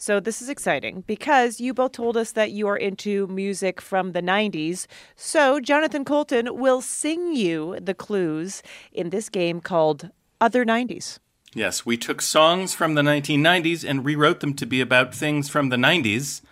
[0.00, 4.12] So this is exciting because you both told us that you are into music from
[4.12, 4.86] the 90s.
[5.16, 11.18] So Jonathan Coulton will sing you the clues in this game called Other 90s.
[11.52, 15.70] Yes, we took songs from the 1990s and rewrote them to be about things from
[15.70, 16.42] the 90s.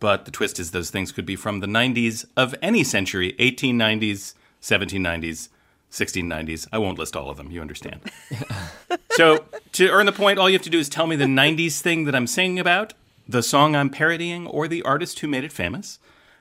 [0.00, 4.32] But the twist is those things could be from the 90s of any century 1890s,
[4.62, 5.48] 1790s,
[5.90, 6.66] 1690s.
[6.72, 8.00] I won't list all of them, you understand.
[9.12, 11.80] so, to earn the point, all you have to do is tell me the 90s
[11.80, 12.94] thing that I'm singing about,
[13.28, 15.98] the song I'm parodying, or the artist who made it famous.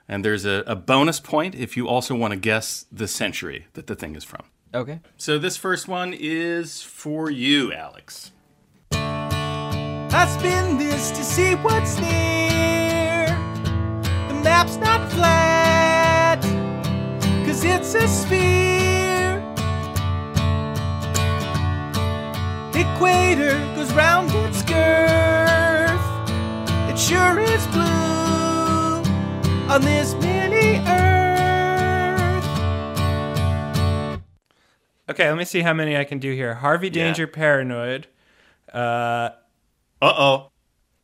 [0.07, 3.87] And there's a, a bonus point if you also want to guess the century that
[3.87, 4.43] the thing is from.
[4.73, 4.99] Okay.
[5.17, 8.31] So this first one is for you, Alex.
[8.91, 13.25] I spin this to see what's near.
[14.27, 16.41] The map's not flat,
[17.45, 19.04] cause it's a sphere.
[22.77, 26.01] Equator goes round its girth.
[26.89, 27.83] It sure is blue
[29.71, 32.43] on this mini earth.
[35.09, 36.55] Okay, let me see how many I can do here.
[36.55, 38.07] Harvey Danger, Paranoid.
[38.73, 39.29] Uh
[40.01, 40.51] Uh oh.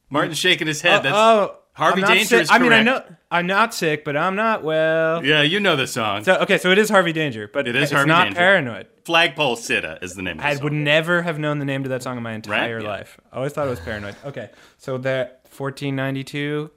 [0.10, 1.00] Martin's shaking his head.
[1.00, 2.42] oh, That's oh, Harvey Danger sick.
[2.42, 5.24] is I mean, I know I'm not sick, but I'm not well.
[5.26, 6.26] Yeah, you know the song.
[6.26, 8.38] So okay, so it is Harvey Danger, but It is it's Harvey not Danger.
[8.40, 8.88] Paranoid.
[9.06, 10.64] Flagpole Sitta is the name of the I song.
[10.64, 12.88] would never have known the name to that song in my entire Yeah.
[12.88, 13.20] life.
[13.32, 14.16] I always thought it was Paranoid.
[14.26, 16.70] Okay, so that 1492,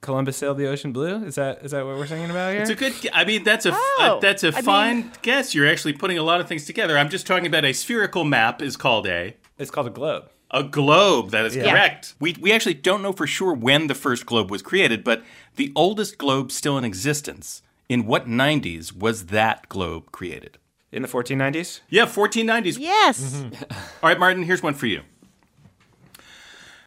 [0.00, 1.24] Columbus sailed the ocean blue.
[1.24, 2.60] Is that is that what we're singing about here?
[2.62, 2.94] It's a good.
[3.12, 5.54] I mean, that's a Oh, uh, that's a I fine guess.
[5.54, 6.96] You're actually putting a lot of things together.
[6.96, 10.30] I'm just talking about a spherical map is called a It's called a globe.
[10.52, 11.30] a globe.
[11.32, 11.70] That is Yeah.
[11.70, 12.14] correct.
[12.20, 15.22] We we actually don't know for sure when the first globe was created, but
[15.56, 17.62] the oldest globe still in existence.
[17.88, 20.58] In what 90s was that globe created?
[20.90, 21.80] In the 1490s.
[21.90, 22.78] Yeah, 1490s.
[22.78, 23.20] Yes.
[23.20, 23.64] Mm-hmm.
[24.02, 24.42] All right, Martin.
[24.42, 25.02] Here's one for you.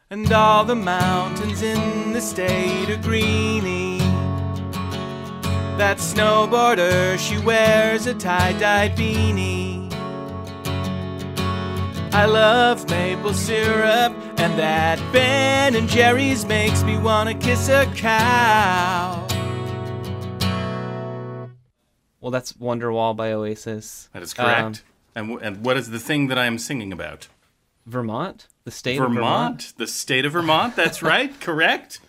[0.10, 4.00] And all the mountains in the state are greeny.
[5.78, 9.92] That snowboarder, she wears a tie-dyed beanie.
[12.14, 19.26] I love maple syrup, and that Ben and Jerry's makes me wanna kiss a cow.
[22.22, 24.10] Well, that's Wonderwall by Oasis.
[24.14, 24.62] That is correct.
[24.62, 24.76] Um,
[25.16, 27.28] and, w- and what is the thing that I am singing about?
[27.86, 29.74] Vermont, the state Vermont, of Vermont.
[29.78, 30.76] the state of Vermont.
[30.76, 32.00] That's right, correct.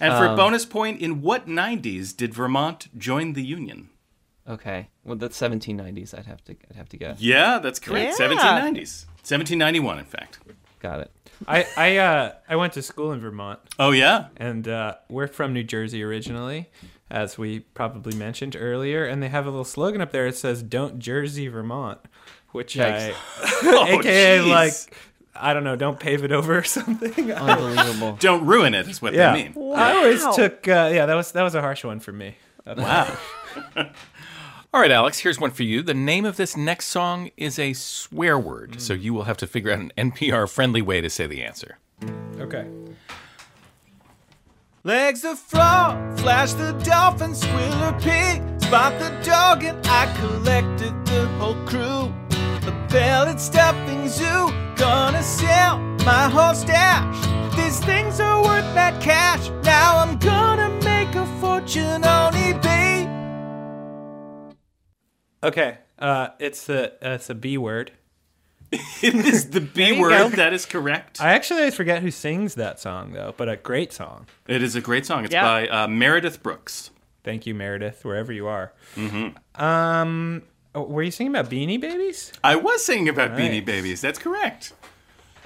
[0.00, 3.90] And for a Um, bonus point, in what 90s did Vermont join the Union?
[4.48, 6.16] Okay, well that's 1790s.
[6.18, 7.20] I'd have to I'd have to guess.
[7.20, 8.14] Yeah, that's correct.
[8.18, 8.28] Yeah.
[8.28, 9.04] 1790s.
[9.28, 10.38] 1791, in fact.
[10.80, 11.10] Got it.
[11.46, 14.28] I I uh I went to school in Vermont, Oh, yeah?
[14.36, 16.68] and uh, we're from New Jersey originally,
[17.10, 19.04] as we probably mentioned earlier.
[19.06, 20.26] And they have a little slogan up there.
[20.26, 21.98] It says "Don't Jersey Vermont,"
[22.50, 23.12] which Yikes.
[23.12, 23.14] I,
[23.64, 24.48] Oh, aka jeez.
[24.50, 24.72] like
[25.40, 27.30] I don't know, don't pave it over or something.
[27.32, 28.16] Unbelievable.
[28.18, 29.72] Don't ruin it, is what yeah, they mean.
[29.76, 32.34] I always took uh, yeah that was that was a harsh one for me.
[32.66, 33.16] Wow.
[34.70, 35.82] All right, Alex, here's one for you.
[35.82, 39.00] The name of this next song is a swear word, so mm.
[39.00, 41.78] you will have to figure out an NPR friendly way to say the answer.
[42.38, 42.66] Okay.
[44.84, 51.26] Legs the frog, flash the dolphin, squealer pig, spot the dog, and I collected the
[51.38, 52.12] whole crew.
[52.68, 57.56] A pellet stuffing zoo, gonna sell my whole stash.
[57.56, 59.48] These things are worth that cash.
[59.64, 63.17] Now I'm gonna make a fortune on eBay.
[65.42, 65.78] Okay.
[65.98, 67.92] Uh, it's the uh, it's a B word.
[69.02, 70.10] It is the B word.
[70.10, 70.28] go.
[70.30, 71.20] That is correct.
[71.22, 74.26] I actually always forget who sings that song though, but a great song.
[74.46, 75.24] It is a great song.
[75.24, 75.42] It's Yeah.
[75.44, 76.90] by uh, Meredith Brooks.
[77.24, 78.72] Thank you, Meredith, wherever you are.
[78.96, 79.62] Mm-hmm.
[79.64, 80.42] Um,
[80.74, 82.30] Oh, were you singing about Beanie Babies?
[82.44, 83.40] I was singing about Right.
[83.40, 84.02] Beanie Babies.
[84.02, 84.74] That's correct.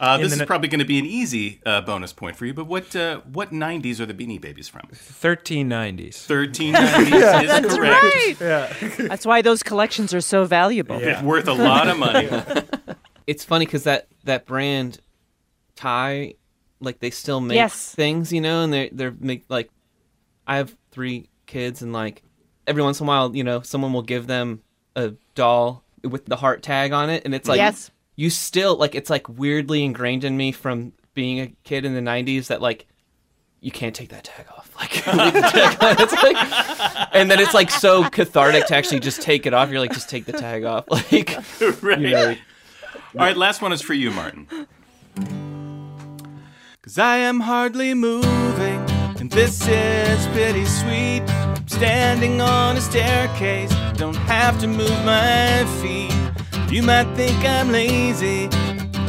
[0.03, 2.45] Uh, this the is n- probably going to be an easy uh, bonus point for
[2.45, 2.53] you.
[2.53, 4.83] But what uh, what '90s are the Beanie Babies from?
[4.93, 6.27] 1390s.
[6.27, 8.03] 1390s is That's correct.
[8.03, 8.35] right.
[8.41, 9.07] Yeah.
[9.09, 10.99] That's why those collections are so valuable.
[11.01, 12.29] It's worth a lot of money.
[13.25, 14.99] It's funny because that that brand
[15.77, 16.35] tie,
[16.81, 17.95] like they still make Yes.
[17.95, 19.71] things, you know, and they're they're make like
[20.47, 22.23] I have three kids, and like
[22.67, 24.63] every once in a while, you know, someone will give them
[24.97, 27.93] a doll with the heart tag on it, and it's like Yes.
[28.17, 32.01] You still like it's like weirdly ingrained in me from being a kid in the
[32.01, 32.87] '90s that like
[33.63, 34.69] you can't take that tag off.
[34.83, 36.51] Like, the tag on.
[36.51, 39.71] Like, and then it's like so cathartic to actually just take it off.
[39.71, 40.87] You're like, just take the tag off.
[40.91, 41.37] Like,
[41.83, 42.01] right.
[42.01, 44.49] you know, All right, last one is for you, Martin.
[46.83, 48.81] Cause I am hardly moving,
[49.21, 51.23] and this is pretty sweet.
[51.29, 56.22] I'm standing on a staircase, don't have to move my feet.
[56.73, 58.49] You might think I'm lazy,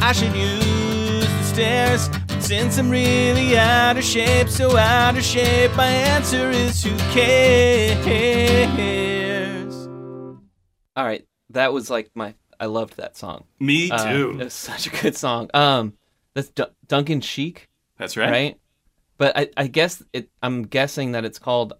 [0.02, 2.08] I should use the stairs.
[2.28, 6.94] But since I'm really out of shape, so out of shape, my answer is who
[7.12, 8.04] cares?
[10.94, 12.34] All right, that was like my.
[12.60, 13.44] I loved that song.
[13.58, 14.30] Me Uh, too.
[14.40, 15.48] it was such a good song.
[15.54, 15.94] Um,
[16.34, 17.68] that's D- Duncan Sheik.
[17.98, 18.30] That's right.
[18.30, 18.60] Right.
[19.16, 20.28] But I, I guess it.
[20.42, 21.72] I'm guessing that it's called,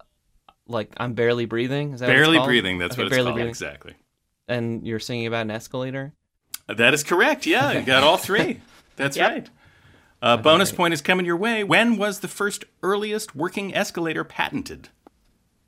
[0.67, 1.93] like, I'm barely breathing.
[1.93, 2.47] Is that what it's Barely called?
[2.47, 3.35] breathing, that's Okay, what it's barely called.
[3.35, 3.49] breathing.
[3.49, 3.93] Exactly.
[4.47, 6.13] And you're singing about an escalator.
[6.67, 7.45] That is correct.
[7.45, 8.61] Yeah, you got all three.
[8.95, 9.29] That's Yep.
[9.31, 9.49] right.
[10.21, 11.63] Uh, bonus point is coming your way.
[11.63, 14.89] When was the first earliest working escalator patented?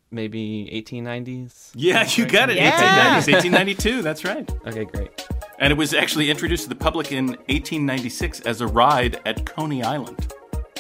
[0.10, 1.72] Maybe 1890s.
[1.76, 2.56] Yeah, you got it.
[2.56, 2.72] Yeah.
[2.72, 4.02] 1890s, 1892.
[4.04, 4.50] That's right.
[4.66, 5.28] Okay, great.
[5.60, 9.84] And it was actually introduced to the public in 1896 as a ride at Coney
[9.84, 10.34] Island.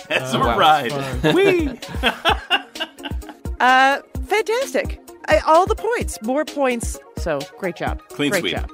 [0.10, 0.57] As Oh, a wow.
[0.57, 0.91] ride.
[0.91, 1.36] Fun.
[1.36, 1.79] Whee!
[3.60, 5.01] Uh, fantastic.
[5.27, 6.97] I, all the points, more points.
[7.17, 8.01] So great job.
[8.09, 8.55] Clean great sweep.
[8.55, 8.69] job.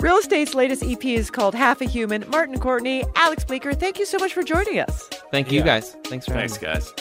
[0.00, 2.24] Real Estate's latest EP is called Half a Human.
[2.28, 5.08] Martin Courtney, Alex Bleeker, thank you so much for joining us.
[5.30, 5.64] Thank you Yeah.
[5.66, 5.96] guys.
[6.04, 6.74] Thanks for Thanks, having me.
[6.74, 6.92] guys.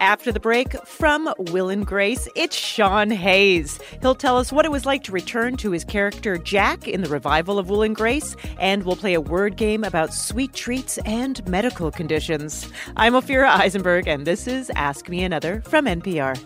[0.00, 3.80] After the break, from Will and Grace, it's Sean Hayes.
[4.00, 7.08] He'll tell us what it was like to return to his character Jack in the
[7.08, 11.44] revival of Will and Grace, and we'll play a word game about sweet treats and
[11.48, 12.70] medical conditions.
[12.96, 16.38] I'm Ophira Eisenberg, and this is Ask Me Another from NPR.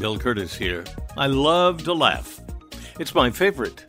[0.00, 0.84] Bill Kurtis here.
[1.16, 2.40] I love to laugh.
[2.98, 3.84] It's my favorite.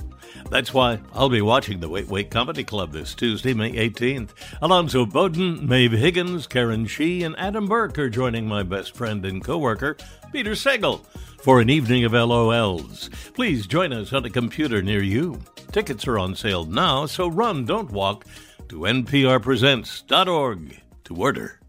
[0.51, 4.31] That's why I'll be watching the Wait Wait Comedy Club this Tuesday, May 18th.
[4.61, 9.41] Alonzo Bowden, Maeve Higgins, Karen Chee, and Adam Burke are joining my best friend and
[9.41, 9.95] coworker,
[10.33, 11.05] Peter Sagal,
[11.41, 13.09] for an evening of LOLs.
[13.33, 15.39] Please join us on a computer near you.
[15.71, 18.25] Tickets are on sale now, so run, don't walk,
[18.67, 21.61] to nprpresents.org to order.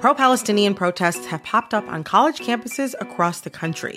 [0.00, 3.96] Pro Palestinian protests have popped up on college campuses across the country.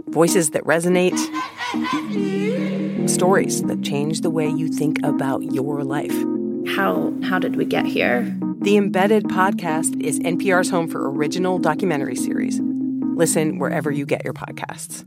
[0.11, 1.17] Voices that resonate,
[3.09, 6.13] stories that change the way you think about your life.
[6.75, 8.23] How how did we get here?
[8.59, 12.59] The Embedded podcast is NPR's home for original documentary series.
[13.15, 15.05] Listen wherever you get your podcasts.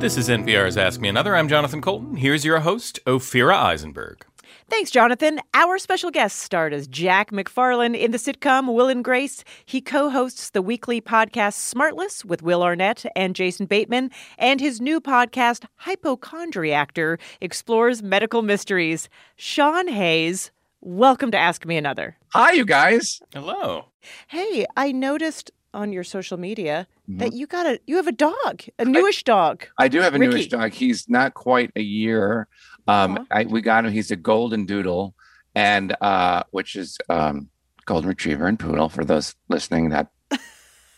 [0.00, 1.36] This is NPR's Ask Me Another.
[1.36, 2.16] I'm Jonathan Coulton.
[2.16, 4.26] Here's your host, Ophira Eisenberg.
[4.72, 5.38] Thanks, Jonathan.
[5.52, 9.44] Our special guest starred as Jack McFarland in the sitcom Will and Grace.
[9.66, 14.80] He co hosts the weekly podcast Smartless with Will Arnett and Jason Bateman, and his
[14.80, 19.10] new podcast, Hypochondriactor, explores medical mysteries.
[19.36, 22.16] Sean Hayes, welcome to Ask Me Another.
[22.32, 23.20] Hi, you guys.
[23.34, 23.88] Hello.
[24.28, 27.18] Hey, I noticed on your social media Mhm.
[27.18, 29.64] that you got a you have a dog, a newish dog.
[29.78, 30.30] I do have a Ricky.
[30.30, 30.72] newish dog.
[30.72, 32.46] He's not quite a year.
[32.88, 33.92] Um, I, we got him.
[33.92, 35.14] He's a golden doodle,
[35.54, 37.48] and uh, which is um,
[37.86, 40.08] golden retriever and poodle for those listening that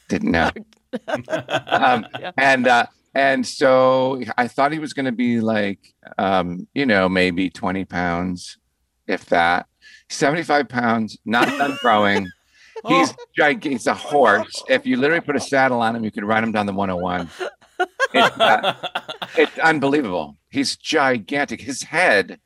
[0.09, 0.51] didn't know.
[1.67, 2.07] um,
[2.37, 5.79] and uh, and so I thought he was going to be like,
[6.19, 8.59] um, you know, maybe 20 pounds,
[9.07, 9.67] if that.
[10.11, 12.29] 75 pounds, not done growing.
[12.87, 13.73] He's gigantic.
[13.73, 14.63] He's a horse.
[14.69, 17.31] If you literally put a saddle on him, you could ride him down the 101.
[18.13, 18.75] It's, uh,
[19.37, 20.37] it's unbelievable.
[20.51, 21.61] He's gigantic.
[21.63, 22.39] His head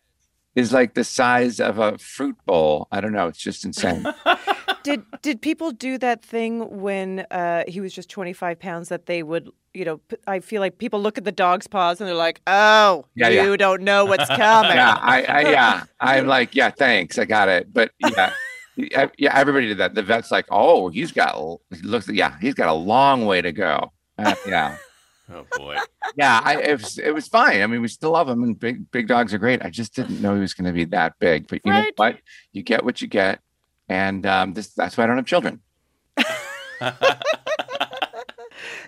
[0.54, 2.88] is like the size of a fruit bowl.
[2.90, 3.28] I don't know.
[3.28, 4.06] It's just insane.
[4.82, 9.22] did did people do that thing when uh, he was just 25 pounds that they
[9.22, 12.14] would you know p- i feel like people look at the dog's paws and they're
[12.14, 13.56] like oh Yeah, you yeah.
[13.56, 17.72] don't know what's coming yeah, I, I yeah, I'm like, yeah, thanks, I got it.
[17.72, 18.32] But yeah,
[18.76, 19.94] yeah, yeah, everybody did that.
[19.94, 21.34] The vet's like, oh, he's got,
[21.70, 23.92] he looks, yeah, he's got a long way to go.
[24.16, 24.76] Uh, yeah,
[25.30, 25.76] Oh boy.
[26.16, 27.60] yeah, I, it was, it was fine.
[27.60, 29.62] I mean, we still love him, and big, big dogs are great.
[29.64, 31.46] I just didn't know he was going to be that big.
[31.48, 31.92] But you know Right.
[31.96, 32.18] what?
[32.52, 33.40] You get what you get,
[33.88, 35.60] and um, this, that's why I don't have children.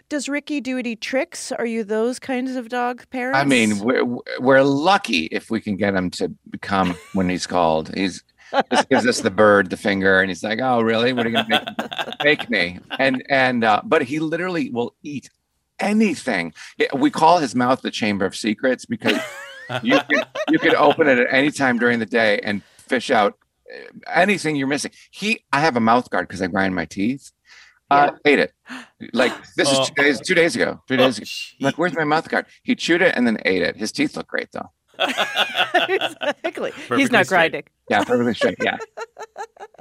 [0.09, 4.05] does ricky do any tricks are you those kinds of dog parents I mean, we're
[4.41, 7.95] we're lucky if we can get him to come when he's called.
[7.95, 8.25] He's
[8.73, 11.13] just gives us the bird, the finger, and he's like, "Oh, really?
[11.13, 15.31] What are you gonna make, make me?" And and uh, but he literally will eat
[15.81, 16.53] anything.
[16.95, 19.19] We call his mouth the chamber of secrets because
[19.83, 23.35] you could, you could open it at any time during the day and fish out
[23.75, 23.79] uh,
[24.15, 24.91] anything you're missing.
[25.11, 27.31] He, I have a mouth guard because I grind my teeth.
[27.91, 28.53] Uh, ate it.
[29.13, 30.03] Like this is two Oh.
[30.05, 30.81] days, two days ago.
[30.87, 31.27] Two days ago.
[31.61, 32.47] I'm like, where's my mouth guard?
[32.63, 33.77] He chewed it and then ate it.
[33.77, 34.71] His teeth look great though.
[35.89, 37.53] Exactly he's not straight.
[37.53, 38.57] grinding Yeah, perfectly straight.
[38.63, 38.79] Yeah,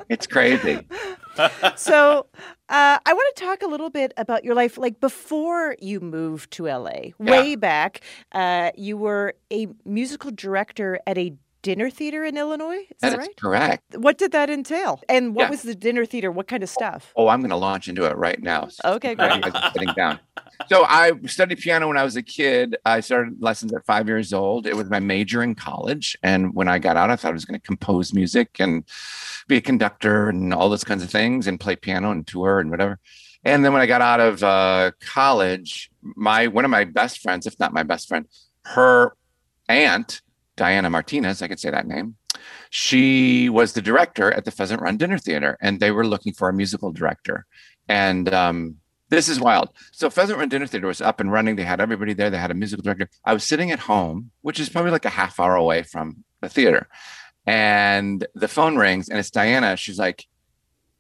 [0.10, 0.80] it's crazy.
[1.76, 2.26] so
[2.70, 6.52] uh, I want to talk a little bit about your life, like before you moved
[6.52, 7.12] to LA.
[7.18, 8.02] Way back,
[8.32, 12.78] uh, you were a musical director at a dinner theater in Illinois.
[12.78, 13.38] Is that, That is right?
[13.38, 13.98] correct.
[13.98, 15.02] What did that entail?
[15.10, 15.50] And what Yeah.
[15.50, 16.32] was the dinner theater?
[16.32, 17.12] What kind of stuff?
[17.16, 18.68] Oh, I'm going to launch into it right now.
[18.86, 19.36] Okay, great.
[19.36, 20.20] you guys are sitting down.
[20.70, 22.78] So I studied piano when I was a kid.
[22.86, 24.68] I started lessons at five years old.
[24.68, 26.18] It was my major in college.
[26.24, 28.84] And when I got out, I thought I was going to compose music and
[29.48, 32.70] be a conductor and all those kinds of things and play piano and tour and
[32.72, 33.00] whatever.
[33.44, 37.48] And then when I got out of uh, college, my one of my best friends,
[37.48, 38.26] if not my best friend,
[38.66, 39.14] her
[39.70, 40.22] aunt,
[40.60, 42.18] Diana Martinez, I can say that name,
[42.70, 46.50] she was the director at the Pheasant Run Dinner Theater, and they were looking for
[46.50, 47.46] a musical director.
[47.88, 48.76] And um,
[49.08, 49.70] this is wild.
[49.94, 51.56] So Pheasant Run Dinner Theater was up and running.
[51.56, 52.30] They had everybody there.
[52.30, 53.08] They had a musical director.
[53.24, 56.50] I was sitting at home, which is probably like a half hour away from the
[56.50, 56.90] theater,
[57.48, 59.78] and the phone rings, and it's Diana.
[59.78, 60.28] She's like,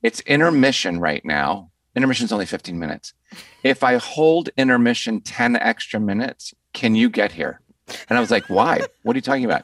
[0.01, 1.71] "It's intermission right now.
[1.95, 3.13] Intermission's only 15 minutes.
[3.61, 7.59] If I hold intermission 10 extra minutes, can you get here?"
[8.09, 8.81] And I was like, "Why?
[9.03, 9.63] What are you talking about?"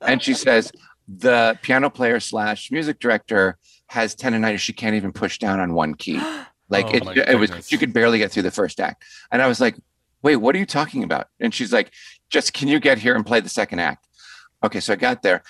[0.00, 0.72] And she says,
[1.06, 3.58] "The piano player slash music director
[3.88, 4.58] has tendonitis.
[4.60, 6.20] She can't even push down on one key.
[6.70, 7.50] Like Oh it, it was.
[7.66, 9.02] She could barely get through the first act."
[9.32, 9.74] And I was like,
[10.22, 11.90] "Wait, what are you talking about?" And she's like,
[12.28, 14.06] "Just can you get here and play the second act?"
[14.62, 15.42] Okay, so I got there,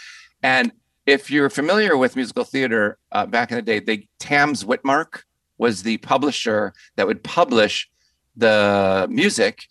[0.45, 0.71] and
[1.07, 5.23] if you're familiar with musical theater uh, back in the day, they Tams Witmark
[5.57, 7.91] was the publisher that would publish
[8.37, 9.67] the music,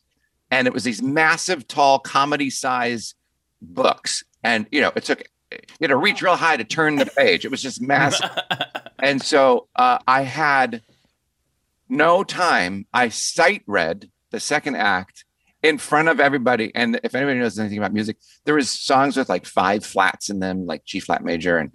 [0.52, 3.16] and it was these massive, tall, comedy size
[3.62, 7.06] books, and you know it took you had to reach real high to turn the
[7.06, 7.46] page.
[7.46, 8.30] It was just massive,
[9.00, 10.82] and so uh, I had
[11.90, 12.86] no time.
[12.94, 15.26] I sight read the second act
[15.64, 16.72] in front of everybody.
[16.76, 20.40] And if anybody knows anything about music, there was songs with like five flats in
[20.40, 21.72] them, like G flat major, and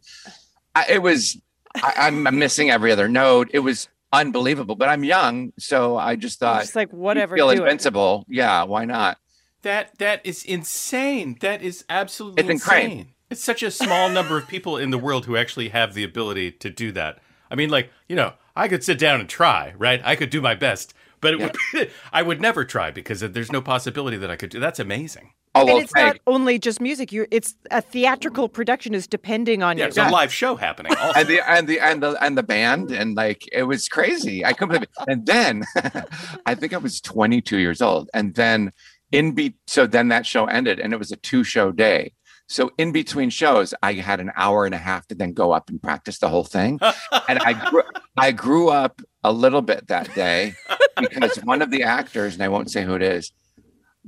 [0.74, 1.40] I, it was.
[1.74, 3.48] I, I'm missing every other note.
[3.54, 4.74] It was unbelievable.
[4.74, 7.36] But I'm young, so I just thought, Just like whatever.
[7.36, 7.58] feel do it.
[7.60, 8.24] invincible.
[8.28, 9.18] Yeah, why not?
[9.62, 11.36] That that is insane.
[11.40, 12.90] That is absolutely It's insane.
[12.90, 13.08] insane.
[13.30, 16.52] It's such a small number of people in the world who actually have the ability
[16.52, 17.18] to do that.
[17.50, 20.00] I mean, like you know, I could sit down and try, right?
[20.04, 23.52] I could do my best, but it would be, I would never try because there's
[23.52, 24.60] no possibility that I could do.
[24.60, 25.32] That's amazing.
[25.54, 27.12] Oh, and it's not only just music.
[27.12, 29.88] You're, it's a theatrical production is depending on Yeah, you.
[29.88, 30.94] it's a live show happening.
[30.96, 31.20] Also.
[31.20, 34.44] and the and the and the and the band and like it was crazy.
[34.44, 34.90] I couldn't believe it.
[35.08, 35.64] And then
[36.46, 38.08] I think I was 22 years old.
[38.14, 38.72] And then
[39.10, 42.14] in be so then that show ended and it was a two show day.
[42.48, 45.68] So in between shows, I had an hour and a half to then go up
[45.70, 46.78] and practice the whole thing.
[47.28, 47.82] and I grew,
[48.16, 50.54] I grew up a little bit that day
[50.98, 53.32] because one of the actors, and I won't say who it is,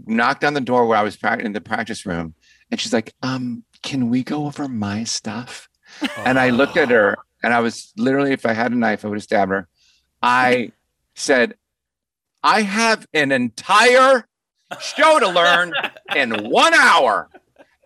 [0.06, 2.34] knocked on the door where I was in the practice room,
[2.70, 5.68] and she's like, "Um, can we go over my stuff?"
[6.18, 9.08] And I looked at her, and I was literally, if I had a knife, I
[9.08, 9.68] would have stabbed her.
[10.22, 10.72] I
[11.14, 11.54] said,
[12.42, 14.26] "I have an entire
[14.80, 15.72] show to learn
[16.16, 17.28] in one hour."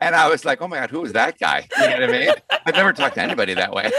[0.00, 2.12] And I was like, "Oh my god, who is that guy?" You know what I
[2.12, 2.30] mean?
[2.66, 3.90] I've never talked to anybody that way.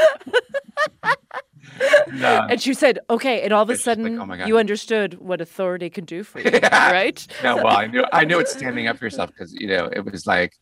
[2.12, 2.48] No.
[2.50, 4.48] And she said, "Okay." And all of a sudden, oh my God.
[4.48, 7.26] you understood what authority can do for you, right?
[7.44, 10.04] no, well, I knew I knew it's standing up for yourself because you know it
[10.04, 10.54] was like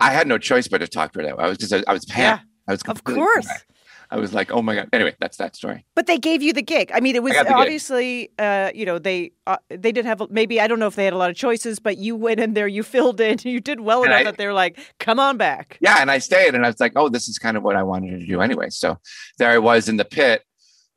[0.00, 1.44] I had no choice but to talk to her that way.
[1.44, 2.44] I was just I was panicked.
[2.66, 3.46] I was of course.
[3.46, 3.64] panicked.
[4.10, 4.88] I was like, oh my god.
[4.94, 5.84] Anyway, that's that story.
[5.94, 6.90] But they gave you the gig.
[6.94, 7.58] I mean, it was got the gig.
[7.58, 11.04] obviously, uh, you know, they uh, they did have maybe I don't know if they
[11.04, 13.80] had a lot of choices, but you went in there, you filled in, you did
[13.80, 16.64] well And enough I- that they're like, "Come on back." Yeah, and I stayed, and
[16.64, 18.70] I was like, oh, this is kind of what I wanted to do anyway.
[18.70, 18.96] So
[19.38, 20.42] there I was in the pit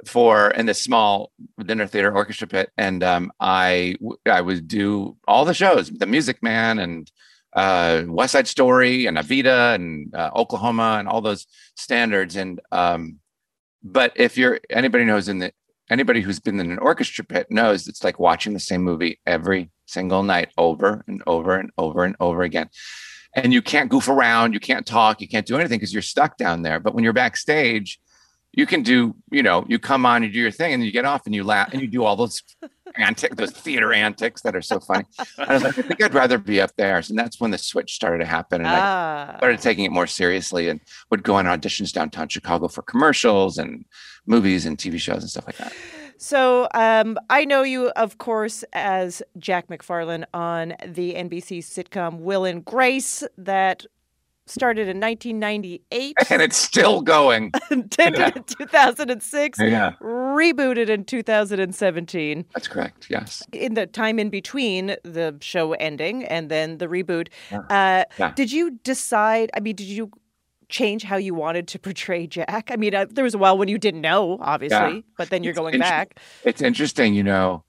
[0.05, 1.31] for in this small
[1.63, 3.95] dinner theater orchestra pit, and um, I
[4.25, 7.11] I would do all the shows, The Music Man and
[7.53, 12.35] uh, West Side Story and Evita and uh, Oklahoma and all those standards.
[12.35, 13.19] And um,
[13.83, 15.51] but if you're anybody knows in the
[15.89, 19.69] anybody who's been in an orchestra pit knows it's like watching the same movie every
[19.85, 22.69] single night over and over and over and over again
[23.35, 26.37] and you can't goof around, you can't talk, you can't do anything because you're stuck
[26.37, 26.79] down there.
[26.79, 27.99] But when you're backstage,
[28.53, 31.05] you can do, you know, you come on, you do your thing, and you get
[31.05, 32.41] off and you laugh and you do all those
[32.97, 35.05] antics, those theater antics that are so funny.
[35.37, 36.97] And I was like, I think I'd rather be up there.
[36.97, 38.61] And that's when the switch started to happen.
[38.61, 39.31] And Ah.
[39.33, 43.57] I started taking it more seriously and would go on auditions downtown Chicago for commercials
[43.57, 43.85] and
[44.25, 45.73] movies and TV shows and stuff like that.
[46.17, 52.45] So um, I know you, of course, as Jack McFarland on the NBC sitcom Will
[52.45, 53.85] and Grace that
[54.47, 57.51] started in 1998, And it's still going.
[57.71, 59.93] ended in 2006, Yeah.
[60.01, 62.45] rebooted in 2017.
[62.53, 63.07] That's correct.
[63.09, 63.43] Yes.
[63.53, 67.59] In the time in between the show ending and then the reboot, Yeah.
[67.69, 68.33] uh, Yeah.
[68.35, 69.49] did you decide?
[69.55, 70.11] I mean, did you
[70.69, 72.69] change how you wanted to portray Jack?
[72.71, 75.53] I mean, uh, there was a while when you didn't know, obviously, but then you're
[75.53, 76.19] going Inter- back.
[76.45, 77.63] It's interesting, you know,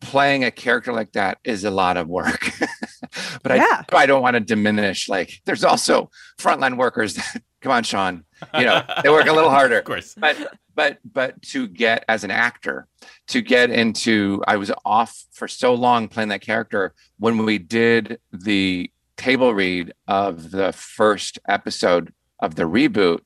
[0.00, 2.50] playing a character like that is a lot of work.
[3.42, 5.08] but I, I don't want to diminish.
[5.08, 7.14] Like, there's also frontline workers.
[7.14, 8.24] That, come on, Sean.
[8.54, 9.78] You know, they work a little harder.
[9.78, 10.14] of course.
[10.16, 12.88] But but but to get as an actor,
[13.28, 16.94] to get into, I was off for so long playing that character.
[17.18, 23.20] When we did the table read of the first episode of the reboot,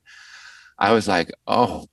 [0.79, 1.87] I was like, oh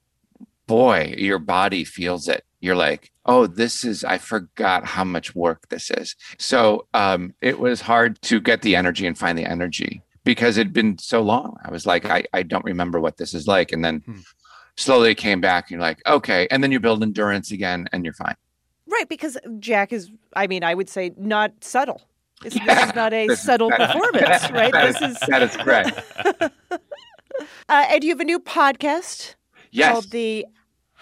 [0.68, 2.44] boy, your body feels it.
[2.60, 6.16] You're like, oh, this is, I forgot how much work this is.
[6.38, 10.74] So um, it was hard to get the energy and find the energy because it'd
[10.74, 11.58] been so long.
[11.64, 13.72] I was like, I, I don't remember what this is like.
[13.72, 14.04] And then
[14.78, 15.66] slowly it came back.
[15.66, 16.48] And you're like, okay.
[16.50, 18.36] And then you build endurance again and you're fine.
[18.88, 22.02] Right, because Jack is, I mean, I would say not subtle.
[22.42, 24.72] This, this is not a This- subtle that- performance, right?
[24.72, 25.28] that This is- is.
[25.28, 26.52] that is correct.
[27.68, 29.36] Uh, and you have a new podcast
[29.72, 29.92] Yes.
[29.92, 30.46] called The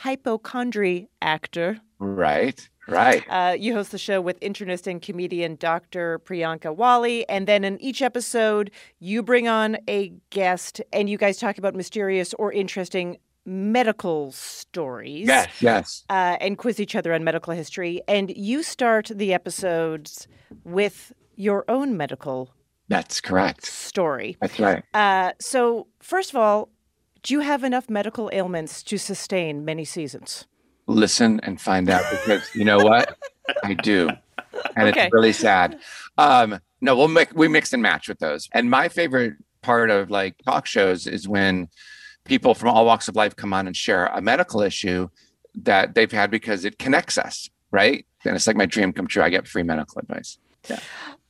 [0.03, 1.79] Hypochondry Actor.
[1.97, 2.69] Right.
[2.89, 3.23] Right.
[3.29, 6.19] Uh, you host the show with internist and comedian Dr.
[6.19, 7.27] Priyanka Wali.
[7.29, 11.73] And then in each episode, you bring on a guest and you guys talk about
[11.73, 15.25] mysterious or interesting medical stories.
[15.25, 15.61] Yes.
[15.61, 16.03] Yes.
[16.09, 18.01] uh, and quiz each other on medical history.
[18.05, 20.27] And you start the episodes
[20.65, 22.49] with your own medical
[22.89, 23.65] That's correct.
[23.65, 24.35] story.
[24.41, 24.83] That's right.
[24.93, 26.67] Uh, so, first of all,
[27.23, 30.45] do you have enough medical ailments to sustain many seasons?
[30.85, 33.17] listen and find out because you know what
[33.63, 34.09] I do,
[34.75, 35.05] and Okay.
[35.05, 35.79] it's really sad.
[36.17, 38.49] Um, no, we'll make we mix and match with those.
[38.51, 41.69] And my favorite part of like talk shows is when
[42.25, 45.07] people from all walks of life come on and share a medical issue
[45.55, 48.05] that they've had because it connects us, right?
[48.25, 49.23] And it's like my dream come true.
[49.23, 50.37] I get free medical advice.
[50.69, 50.79] Yeah.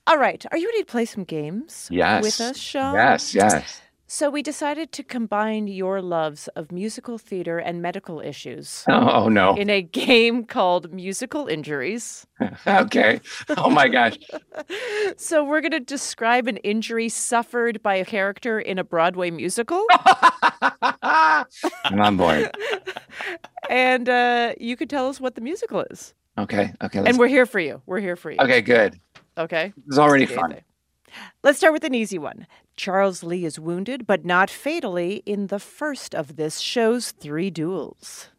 [0.08, 0.44] All right.
[0.52, 2.24] Are you ready to play some games Yes.
[2.24, 2.96] with us, Sean?
[2.96, 3.36] Yes.
[3.36, 3.82] Yes.
[4.16, 9.56] So, we decided to combine your loves of musical theater and medical issues Oh, no.
[9.56, 12.28] in a game called Musical Injuries.
[12.68, 13.20] okay.
[13.58, 14.18] Oh my gosh.
[15.18, 19.84] So we're going to describe an injury suffered by a character in a Broadway musical,
[21.02, 22.52] I'm on board.
[23.68, 26.14] and uh, you could tell us what the musical is.
[26.38, 26.72] Okay.
[26.84, 27.02] Okay.
[27.04, 27.82] And we're here for you.
[27.88, 28.38] We're here for you.
[28.42, 28.62] okay.
[28.62, 29.00] Good.
[29.40, 29.74] Okay.
[29.88, 30.62] It's already fun.
[31.44, 32.48] Let's start with an easy one.
[32.76, 38.30] Charles Lee is wounded, but not fatally, in the first of this show's three duels.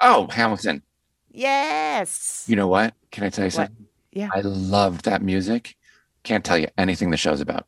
[0.00, 0.82] Oh, Hamilton.
[1.30, 2.44] Yes.
[2.46, 2.94] You know what?
[3.10, 3.52] Can I tell you What?
[3.68, 3.86] something?
[4.12, 4.30] Yeah.
[4.32, 5.76] I love that music.
[6.22, 7.66] Can't tell you anything the show's about.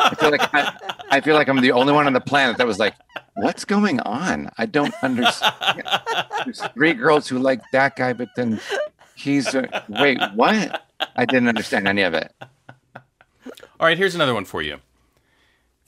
[0.00, 0.72] I feel like I,
[1.10, 2.94] I feel like I'm the only one on the planet that was like,
[3.34, 4.48] "What's going on?
[4.56, 5.82] I don't understand."
[6.44, 8.60] There's three girls who like that guy, but then
[9.16, 10.84] he's uh, wait, what?
[11.16, 12.32] I didn't understand any of it.
[13.80, 14.78] All right, here's another one for you.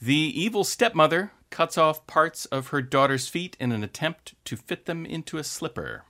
[0.01, 4.85] The evil stepmother cuts off parts of her daughter's feet in an attempt to fit
[4.85, 6.03] them into a slipper.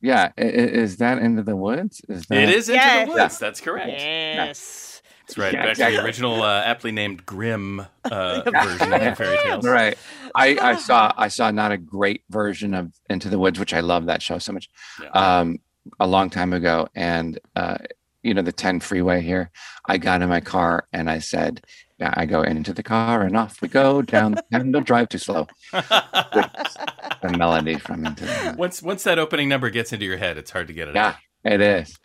[0.00, 2.00] Yeah, i- i- is that into the woods?
[2.08, 3.08] Is that It is into Yes.
[3.08, 3.38] the woods.
[3.38, 3.88] That's correct.
[3.88, 5.02] Yes.
[5.26, 5.52] That's right.
[5.52, 5.96] Yeah, Back exactly.
[5.96, 9.66] to the original, uh, aptly named Grimm uh, version of the fairy tales.
[9.66, 9.98] Right.
[10.36, 13.80] I, I saw I saw not a great version of Into the Woods, which I
[13.80, 14.70] love that show so much.
[15.12, 15.58] Um,
[15.98, 17.78] a long time ago, and uh,
[18.26, 19.50] you know the 10 freeway here.
[19.86, 21.62] I got in my car and I said,
[21.98, 24.72] yeah, I go into the car and off we go down the 10.
[24.72, 25.46] Don't drive too slow.
[25.72, 30.50] the melody from Into the Once once that opening number gets into your head, it's
[30.50, 31.16] hard to get it Yeah, out.
[31.44, 31.96] it is.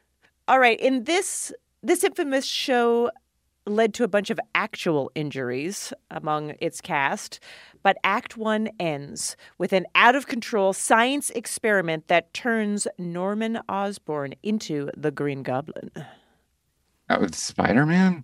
[0.47, 0.79] All right.
[0.79, 1.51] In this
[1.83, 3.09] this infamous show
[3.65, 7.39] led to a bunch of actual injuries among its cast,
[7.83, 14.33] but Act One ends with an out of control science experiment that turns Norman Osborn
[14.43, 15.91] into the Green Goblin.
[17.07, 18.23] That was Spider Man.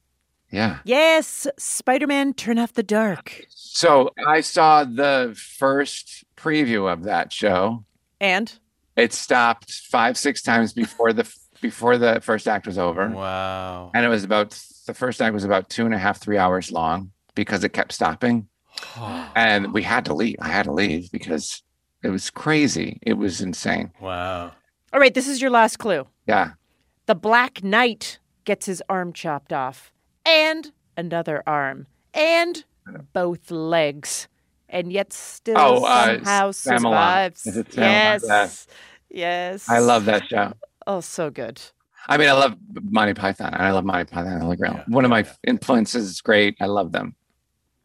[0.52, 0.80] Yeah.
[0.86, 3.46] Yes, Spider Man, turn off the dark.
[3.50, 7.84] So I saw the first preview of that show.
[8.22, 8.58] And
[8.96, 11.26] It stopped five, six times before the
[11.62, 13.10] before the first act was over.
[13.10, 13.92] Wow.
[13.94, 14.52] And it was about
[14.86, 17.92] the first act was about two and a half, three hours long because it kept
[17.94, 18.48] stopping.
[19.36, 20.38] and we had to leave.
[20.40, 21.64] I had to leave because
[22.04, 23.00] it was crazy.
[23.02, 23.92] It was insane.
[24.00, 24.52] Wow.
[24.94, 26.08] all right, this is your last clue.
[26.28, 26.52] Yeah.
[27.08, 29.92] The Black Knight gets his arm chopped off,
[30.26, 32.64] and another arm, and
[33.14, 34.28] both legs,
[34.70, 36.82] and yet still Oh, uh, somehow Spamalot.
[37.38, 37.48] survives.
[37.48, 38.68] Is it Yes,
[39.10, 39.70] yes.
[39.70, 40.54] I love that show.
[40.88, 41.62] Oh, so good.
[42.08, 43.54] I mean, I love Monty Python.
[43.54, 44.82] and I love Monty Python and the Holy Grail.
[44.88, 46.56] One of my influences is great.
[46.62, 47.16] I love them.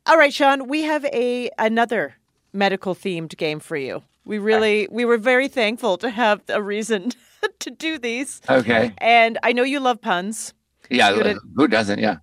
[0.06, 2.14] All right, Sean, we have a another
[2.52, 4.02] medical themed game for you.
[4.24, 7.10] We really we were very thankful to have a reason
[7.58, 8.40] to do these.
[8.48, 8.92] Okay.
[8.98, 10.54] And I know you love puns.
[10.88, 11.12] Yeah.
[11.12, 11.98] Good at- Who doesn't?
[11.98, 12.16] Yeah.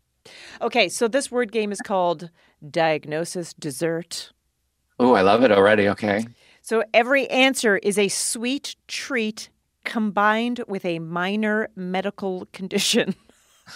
[0.61, 2.29] Okay, so this word game is called
[2.69, 4.31] Diagnosis Dessert.
[4.99, 5.87] Oh, I love it already.
[5.89, 6.25] Okay.
[6.61, 9.49] So every answer is a sweet treat
[9.83, 13.15] combined with a minor medical condition.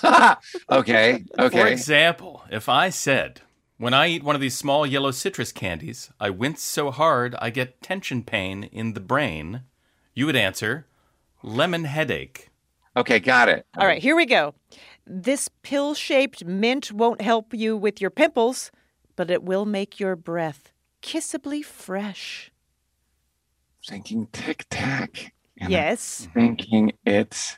[0.03, 1.23] okay.
[1.39, 1.61] Okay.
[1.61, 3.41] For example, if I said,
[3.77, 7.49] when I eat one of these small yellow citrus candies, I wince so hard I
[7.49, 9.61] get tension pain in the brain,
[10.13, 10.87] you would answer,
[11.41, 12.49] lemon headache.
[12.95, 13.19] Okay.
[13.19, 13.65] Got it.
[13.77, 14.53] All right, here we go.
[15.05, 18.71] This pill shaped mint won't help you with your pimples,
[19.15, 22.51] but it will make your breath kissably fresh.
[23.85, 25.33] Thinking tic tac.
[25.65, 26.27] And I'm Yes.
[26.33, 27.57] Thinking it's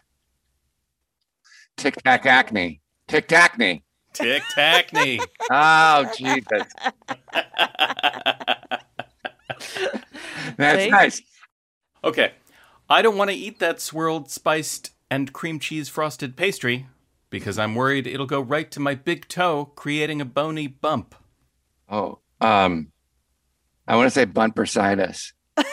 [1.78, 2.82] tic tac acne.
[3.08, 3.84] Tic tacne.
[4.14, 5.22] Tic tacne.
[5.52, 6.46] Oh, Jesus.
[10.58, 10.90] That's See?
[10.90, 11.22] nice.
[12.04, 12.34] Okay.
[12.90, 16.88] I don't want to eat that swirled, spiced, and cream cheese frosted pastry
[17.30, 21.16] because I'm worried it'll go right to my big toe, creating a bony bump.
[21.90, 22.92] Oh, um,
[23.88, 25.34] I want to say bunt bursitis.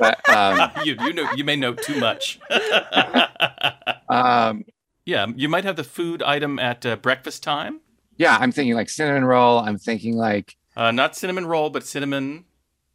[0.00, 2.40] but um, you you know you may know too much.
[4.08, 4.64] um,
[5.04, 7.80] yeah, you might have the food item at uh, breakfast time.
[8.16, 9.58] yeah, I'm thinking like cinnamon roll.
[9.58, 12.44] I'm thinking like Uh, not cinnamon roll, but cinnamon.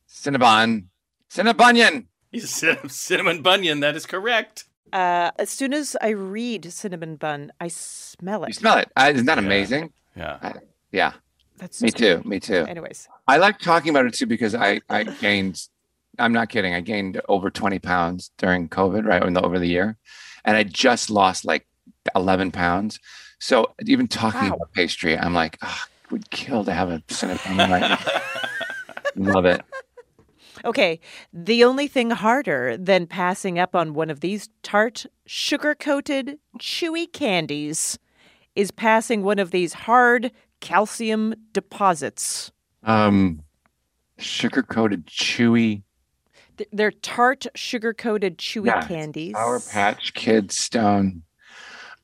[0.09, 0.85] cinnabon,
[1.29, 2.07] cinnabunion.
[2.39, 3.79] Cin- cinnamon bunion.
[3.79, 4.65] That is correct.
[4.93, 8.49] Uh, as soon as I read cinnamon bun, I smell it.
[8.49, 8.89] You smell it.
[8.95, 9.91] Uh, isn't that amazing?
[10.15, 10.37] Yeah.
[10.41, 10.53] I-
[10.91, 11.13] yeah.
[11.57, 12.21] That's me too.
[12.25, 12.65] Me too.
[12.67, 15.57] Anyways, I like talking about it too because I I gained.
[16.19, 16.73] I'm not kidding.
[16.73, 19.21] I gained over 20 pounds during COVID, right?
[19.33, 19.97] The, over the year,
[20.43, 21.67] and I just lost like
[22.15, 22.99] 11 pounds.
[23.39, 27.69] So even talking about pastry, I'm like, oh, would kill to have a cinnamon.
[27.69, 27.99] right now."
[29.15, 29.61] Love it.
[30.63, 30.99] Okay,
[31.31, 37.11] the only thing harder than passing up on one of these tart, sugar coated, chewy
[37.11, 37.99] candies
[38.55, 42.51] is passing one of these hard calcium deposits.
[42.83, 43.43] Um,
[44.17, 45.83] sugar coated, chewy.
[46.57, 49.33] Th- They're tart, sugar coated, chewy Yeah, candies.
[49.33, 51.23] Sour Patch Kid Stone.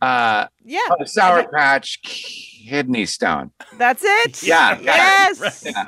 [0.02, 0.80] Uh, Yeah.
[0.89, 3.52] oh, Sour Patch Kidney Stone.
[3.78, 4.41] That's it.
[4.43, 4.86] Yeah, got it.
[4.86, 5.66] Yes.
[5.66, 5.88] Yeah.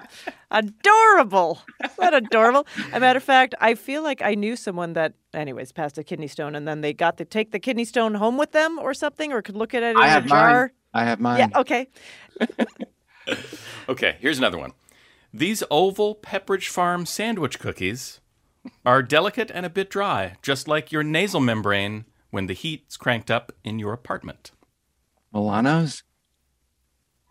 [0.51, 1.59] Adorable.
[1.83, 2.67] Is that adorable?
[2.77, 6.03] As a matter of fact, I feel like I knew someone that, anyways, passed a
[6.03, 8.93] kidney stone and then they got to take the kidney stone home with them or
[8.93, 10.51] something or could look at it in I a have jar.
[10.61, 10.69] mine.
[10.93, 11.39] I have mine.
[11.39, 11.87] Yeah, okay.
[13.89, 14.71] Okay, here's another one.
[15.33, 18.19] These oval Pepperidge Farm sandwich cookies
[18.85, 23.29] are delicate and a bit dry, just like your nasal membrane when the heat's cranked
[23.29, 24.51] up in your apartment.
[25.33, 26.03] Milanos?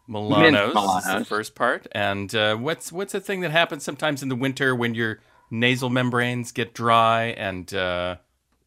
[0.09, 1.87] Milanos, is the first part.
[1.93, 5.21] And uh, what's what's the thing that happens sometimes in the winter when your
[5.51, 8.17] nasal membranes get dry and uh,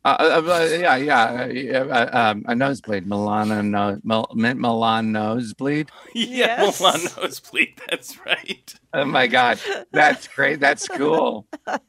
[0.05, 1.23] Uh, uh, uh, yeah, yeah.
[1.23, 3.07] Uh, yeah, uh, um, a nosebleed.
[3.07, 5.89] Milana no, Mil, Milan nosebleed.
[6.13, 6.79] yeah, Yes.
[6.79, 7.73] Milan nosebleed.
[7.89, 8.75] That's right.
[8.93, 9.59] Oh my God.
[9.91, 10.59] That's great.
[10.59, 11.47] That's cool.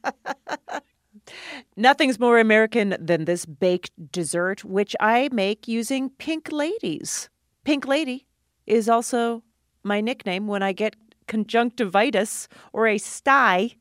[1.77, 7.29] Nothing's more American than this baked dessert, which I make using Pink Ladies.
[7.65, 8.25] Pink Lady
[8.65, 9.43] is also
[9.83, 10.95] my nickname when I get
[11.27, 13.75] conjunctivitis or a sty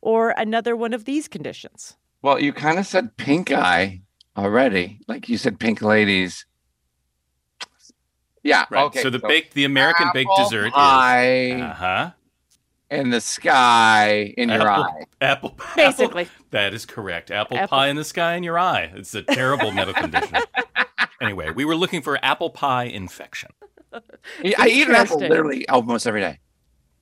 [0.00, 1.96] or another one of these conditions.
[2.22, 4.02] Well, you kind of said pink eye
[4.36, 5.00] already.
[5.08, 6.46] Like you said pink ladies.
[8.42, 8.64] Yeah.
[8.70, 8.84] Right.
[8.84, 9.02] Okay.
[9.02, 12.10] so the baked, the American baked dessert pie is uh huh.
[12.90, 15.04] in the sky in your eye.
[15.20, 15.74] Apple, pie.
[15.76, 16.22] Basically.
[16.24, 17.30] apple- that is correct.
[17.30, 18.90] Apple, Apple- pie in the sky in your eye.
[18.94, 20.38] It's a terrible medical condition.
[21.20, 23.50] Anyway, we were looking for apple pie infection.
[23.92, 24.00] I
[24.68, 25.28] eat an apple Interesting.
[25.28, 26.38] literally almost every day.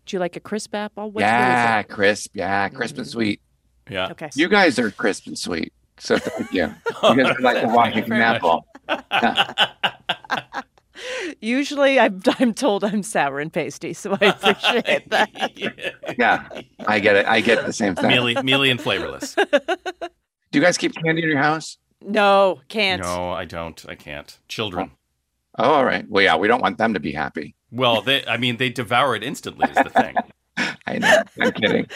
[0.07, 1.11] Do you like a crisp apple?
[1.11, 2.31] What's, yeah, What is crisp.
[2.35, 3.41] Yeah, crisp and sweet.
[3.91, 4.09] Yeah.
[4.13, 4.31] Okay.
[4.35, 5.73] You guys are crisp and sweet.
[5.99, 6.73] So thank you.
[7.03, 8.67] You guys are like the walking apple.
[11.41, 16.17] Usually I'm, I'm told I'm sour and pasty, so I appreciate that.
[16.19, 16.49] Yeah,
[16.87, 17.27] I get it.
[17.27, 18.09] I get the same thing.
[18.09, 19.35] Mealy, mealy and flavorless.
[19.35, 19.47] Do
[20.53, 21.79] you guys keep candy in your house?
[22.03, 23.03] No, can't.
[23.03, 23.85] No, I don't.
[23.89, 24.39] I can't.
[24.49, 24.91] Children.
[25.59, 26.09] Oh, all right.
[26.09, 27.55] Well, yeah, we don't want them to be happy.
[27.71, 28.25] Well, they.
[28.27, 29.69] I mean, they devour it instantly.
[29.71, 30.17] Is the thing.
[30.87, 31.23] I know.
[31.41, 31.87] I'm kidding.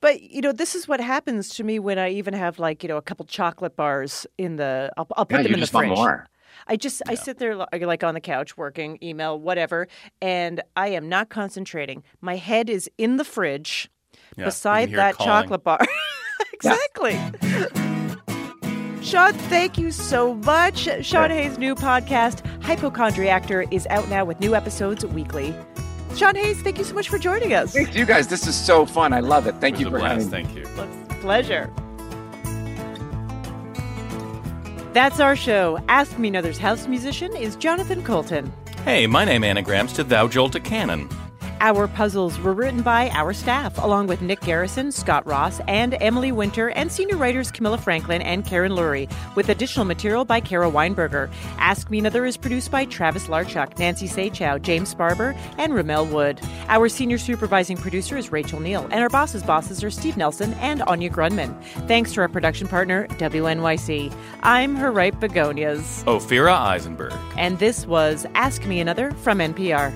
[0.00, 2.88] But you know, this is what happens to me when I even have like you
[2.88, 4.90] know a couple chocolate bars in the.
[4.96, 5.88] I'll, I'll put Yeah, them in the fridge.
[5.90, 6.26] more.
[6.66, 9.86] I just I sit there like on the couch working, email, whatever,
[10.20, 12.02] and I am not concentrating.
[12.20, 13.90] My head is in the fridge
[14.36, 15.80] Yeah, beside that chocolate bar.
[16.52, 17.14] exactly.
[19.02, 20.88] Sean, thank you so much.
[21.04, 25.54] Sean Hayes' new podcast, Hypochondriactor, is out now with new episodes weekly.
[26.16, 27.72] Sean Hayes, thank you so much for joining us.
[27.72, 28.26] Thanks, you guys.
[28.26, 29.12] This is so fun.
[29.12, 29.54] I love it.
[29.56, 30.30] Thank It you for blast.
[30.30, 30.52] having me.
[30.54, 31.16] Thank you.
[31.20, 31.70] Pleasure.
[34.92, 35.78] That's our show.
[35.88, 38.52] Ask Me Another's house musician is Jonathan Coulton.
[38.84, 41.08] Hey, my name anagrams to Thou Jolt a Cannon.
[41.60, 46.30] Our puzzles were written by our staff, along with Nick Garrison, Scott Ross, and Emily
[46.30, 51.28] Winter, and senior writers Camilla Franklin and Karen Lurie, with additional material by Kara Weinberger.
[51.58, 56.40] Ask Me Another is produced by Travis Larchuk, Nancy Saechao, James Barber, and Rommel Wood.
[56.68, 60.82] Our senior supervising producer is Rachel Neel, and our bosses' bosses are Steve Nelson and
[60.82, 61.60] Anya Grundmann.
[61.88, 64.14] Thanks to our production partner, WNYC.
[64.42, 66.04] I'm her ripe begonias.
[66.04, 67.14] Ophira Eisenberg.
[67.36, 69.92] And this was Ask Me Another from NPR.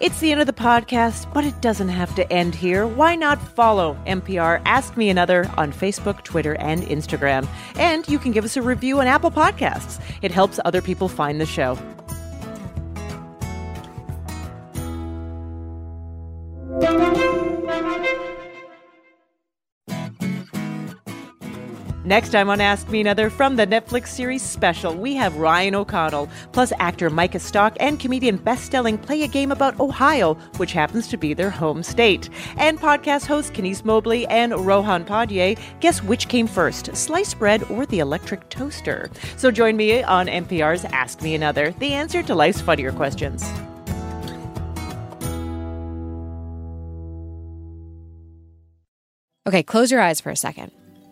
[0.00, 2.86] It's the end of the podcast, but it doesn't have to end here.
[2.86, 7.46] Why not follow NPR Ask Me Another on Facebook, Twitter, and Instagram?
[7.76, 10.00] And you can give us a review on Apple Podcasts.
[10.22, 11.76] It helps other people find the show.
[22.10, 26.28] Next time on Ask Me Another from the Netflix series special, we have Ryan O'Connell,
[26.50, 31.16] plus actor Micah Stock and comedian best-selling Play a Game About Ohio, which happens to
[31.16, 32.28] be their home state.
[32.56, 37.86] And podcast hosts Kenice Mobley and Rohan Padye guess which came first, sliced bread or
[37.86, 39.08] the electric toaster.
[39.36, 43.48] So join me on NPR's Ask Me Another, the answer to life's funnier questions.
[49.46, 50.72] Okay, close your eyes for a second.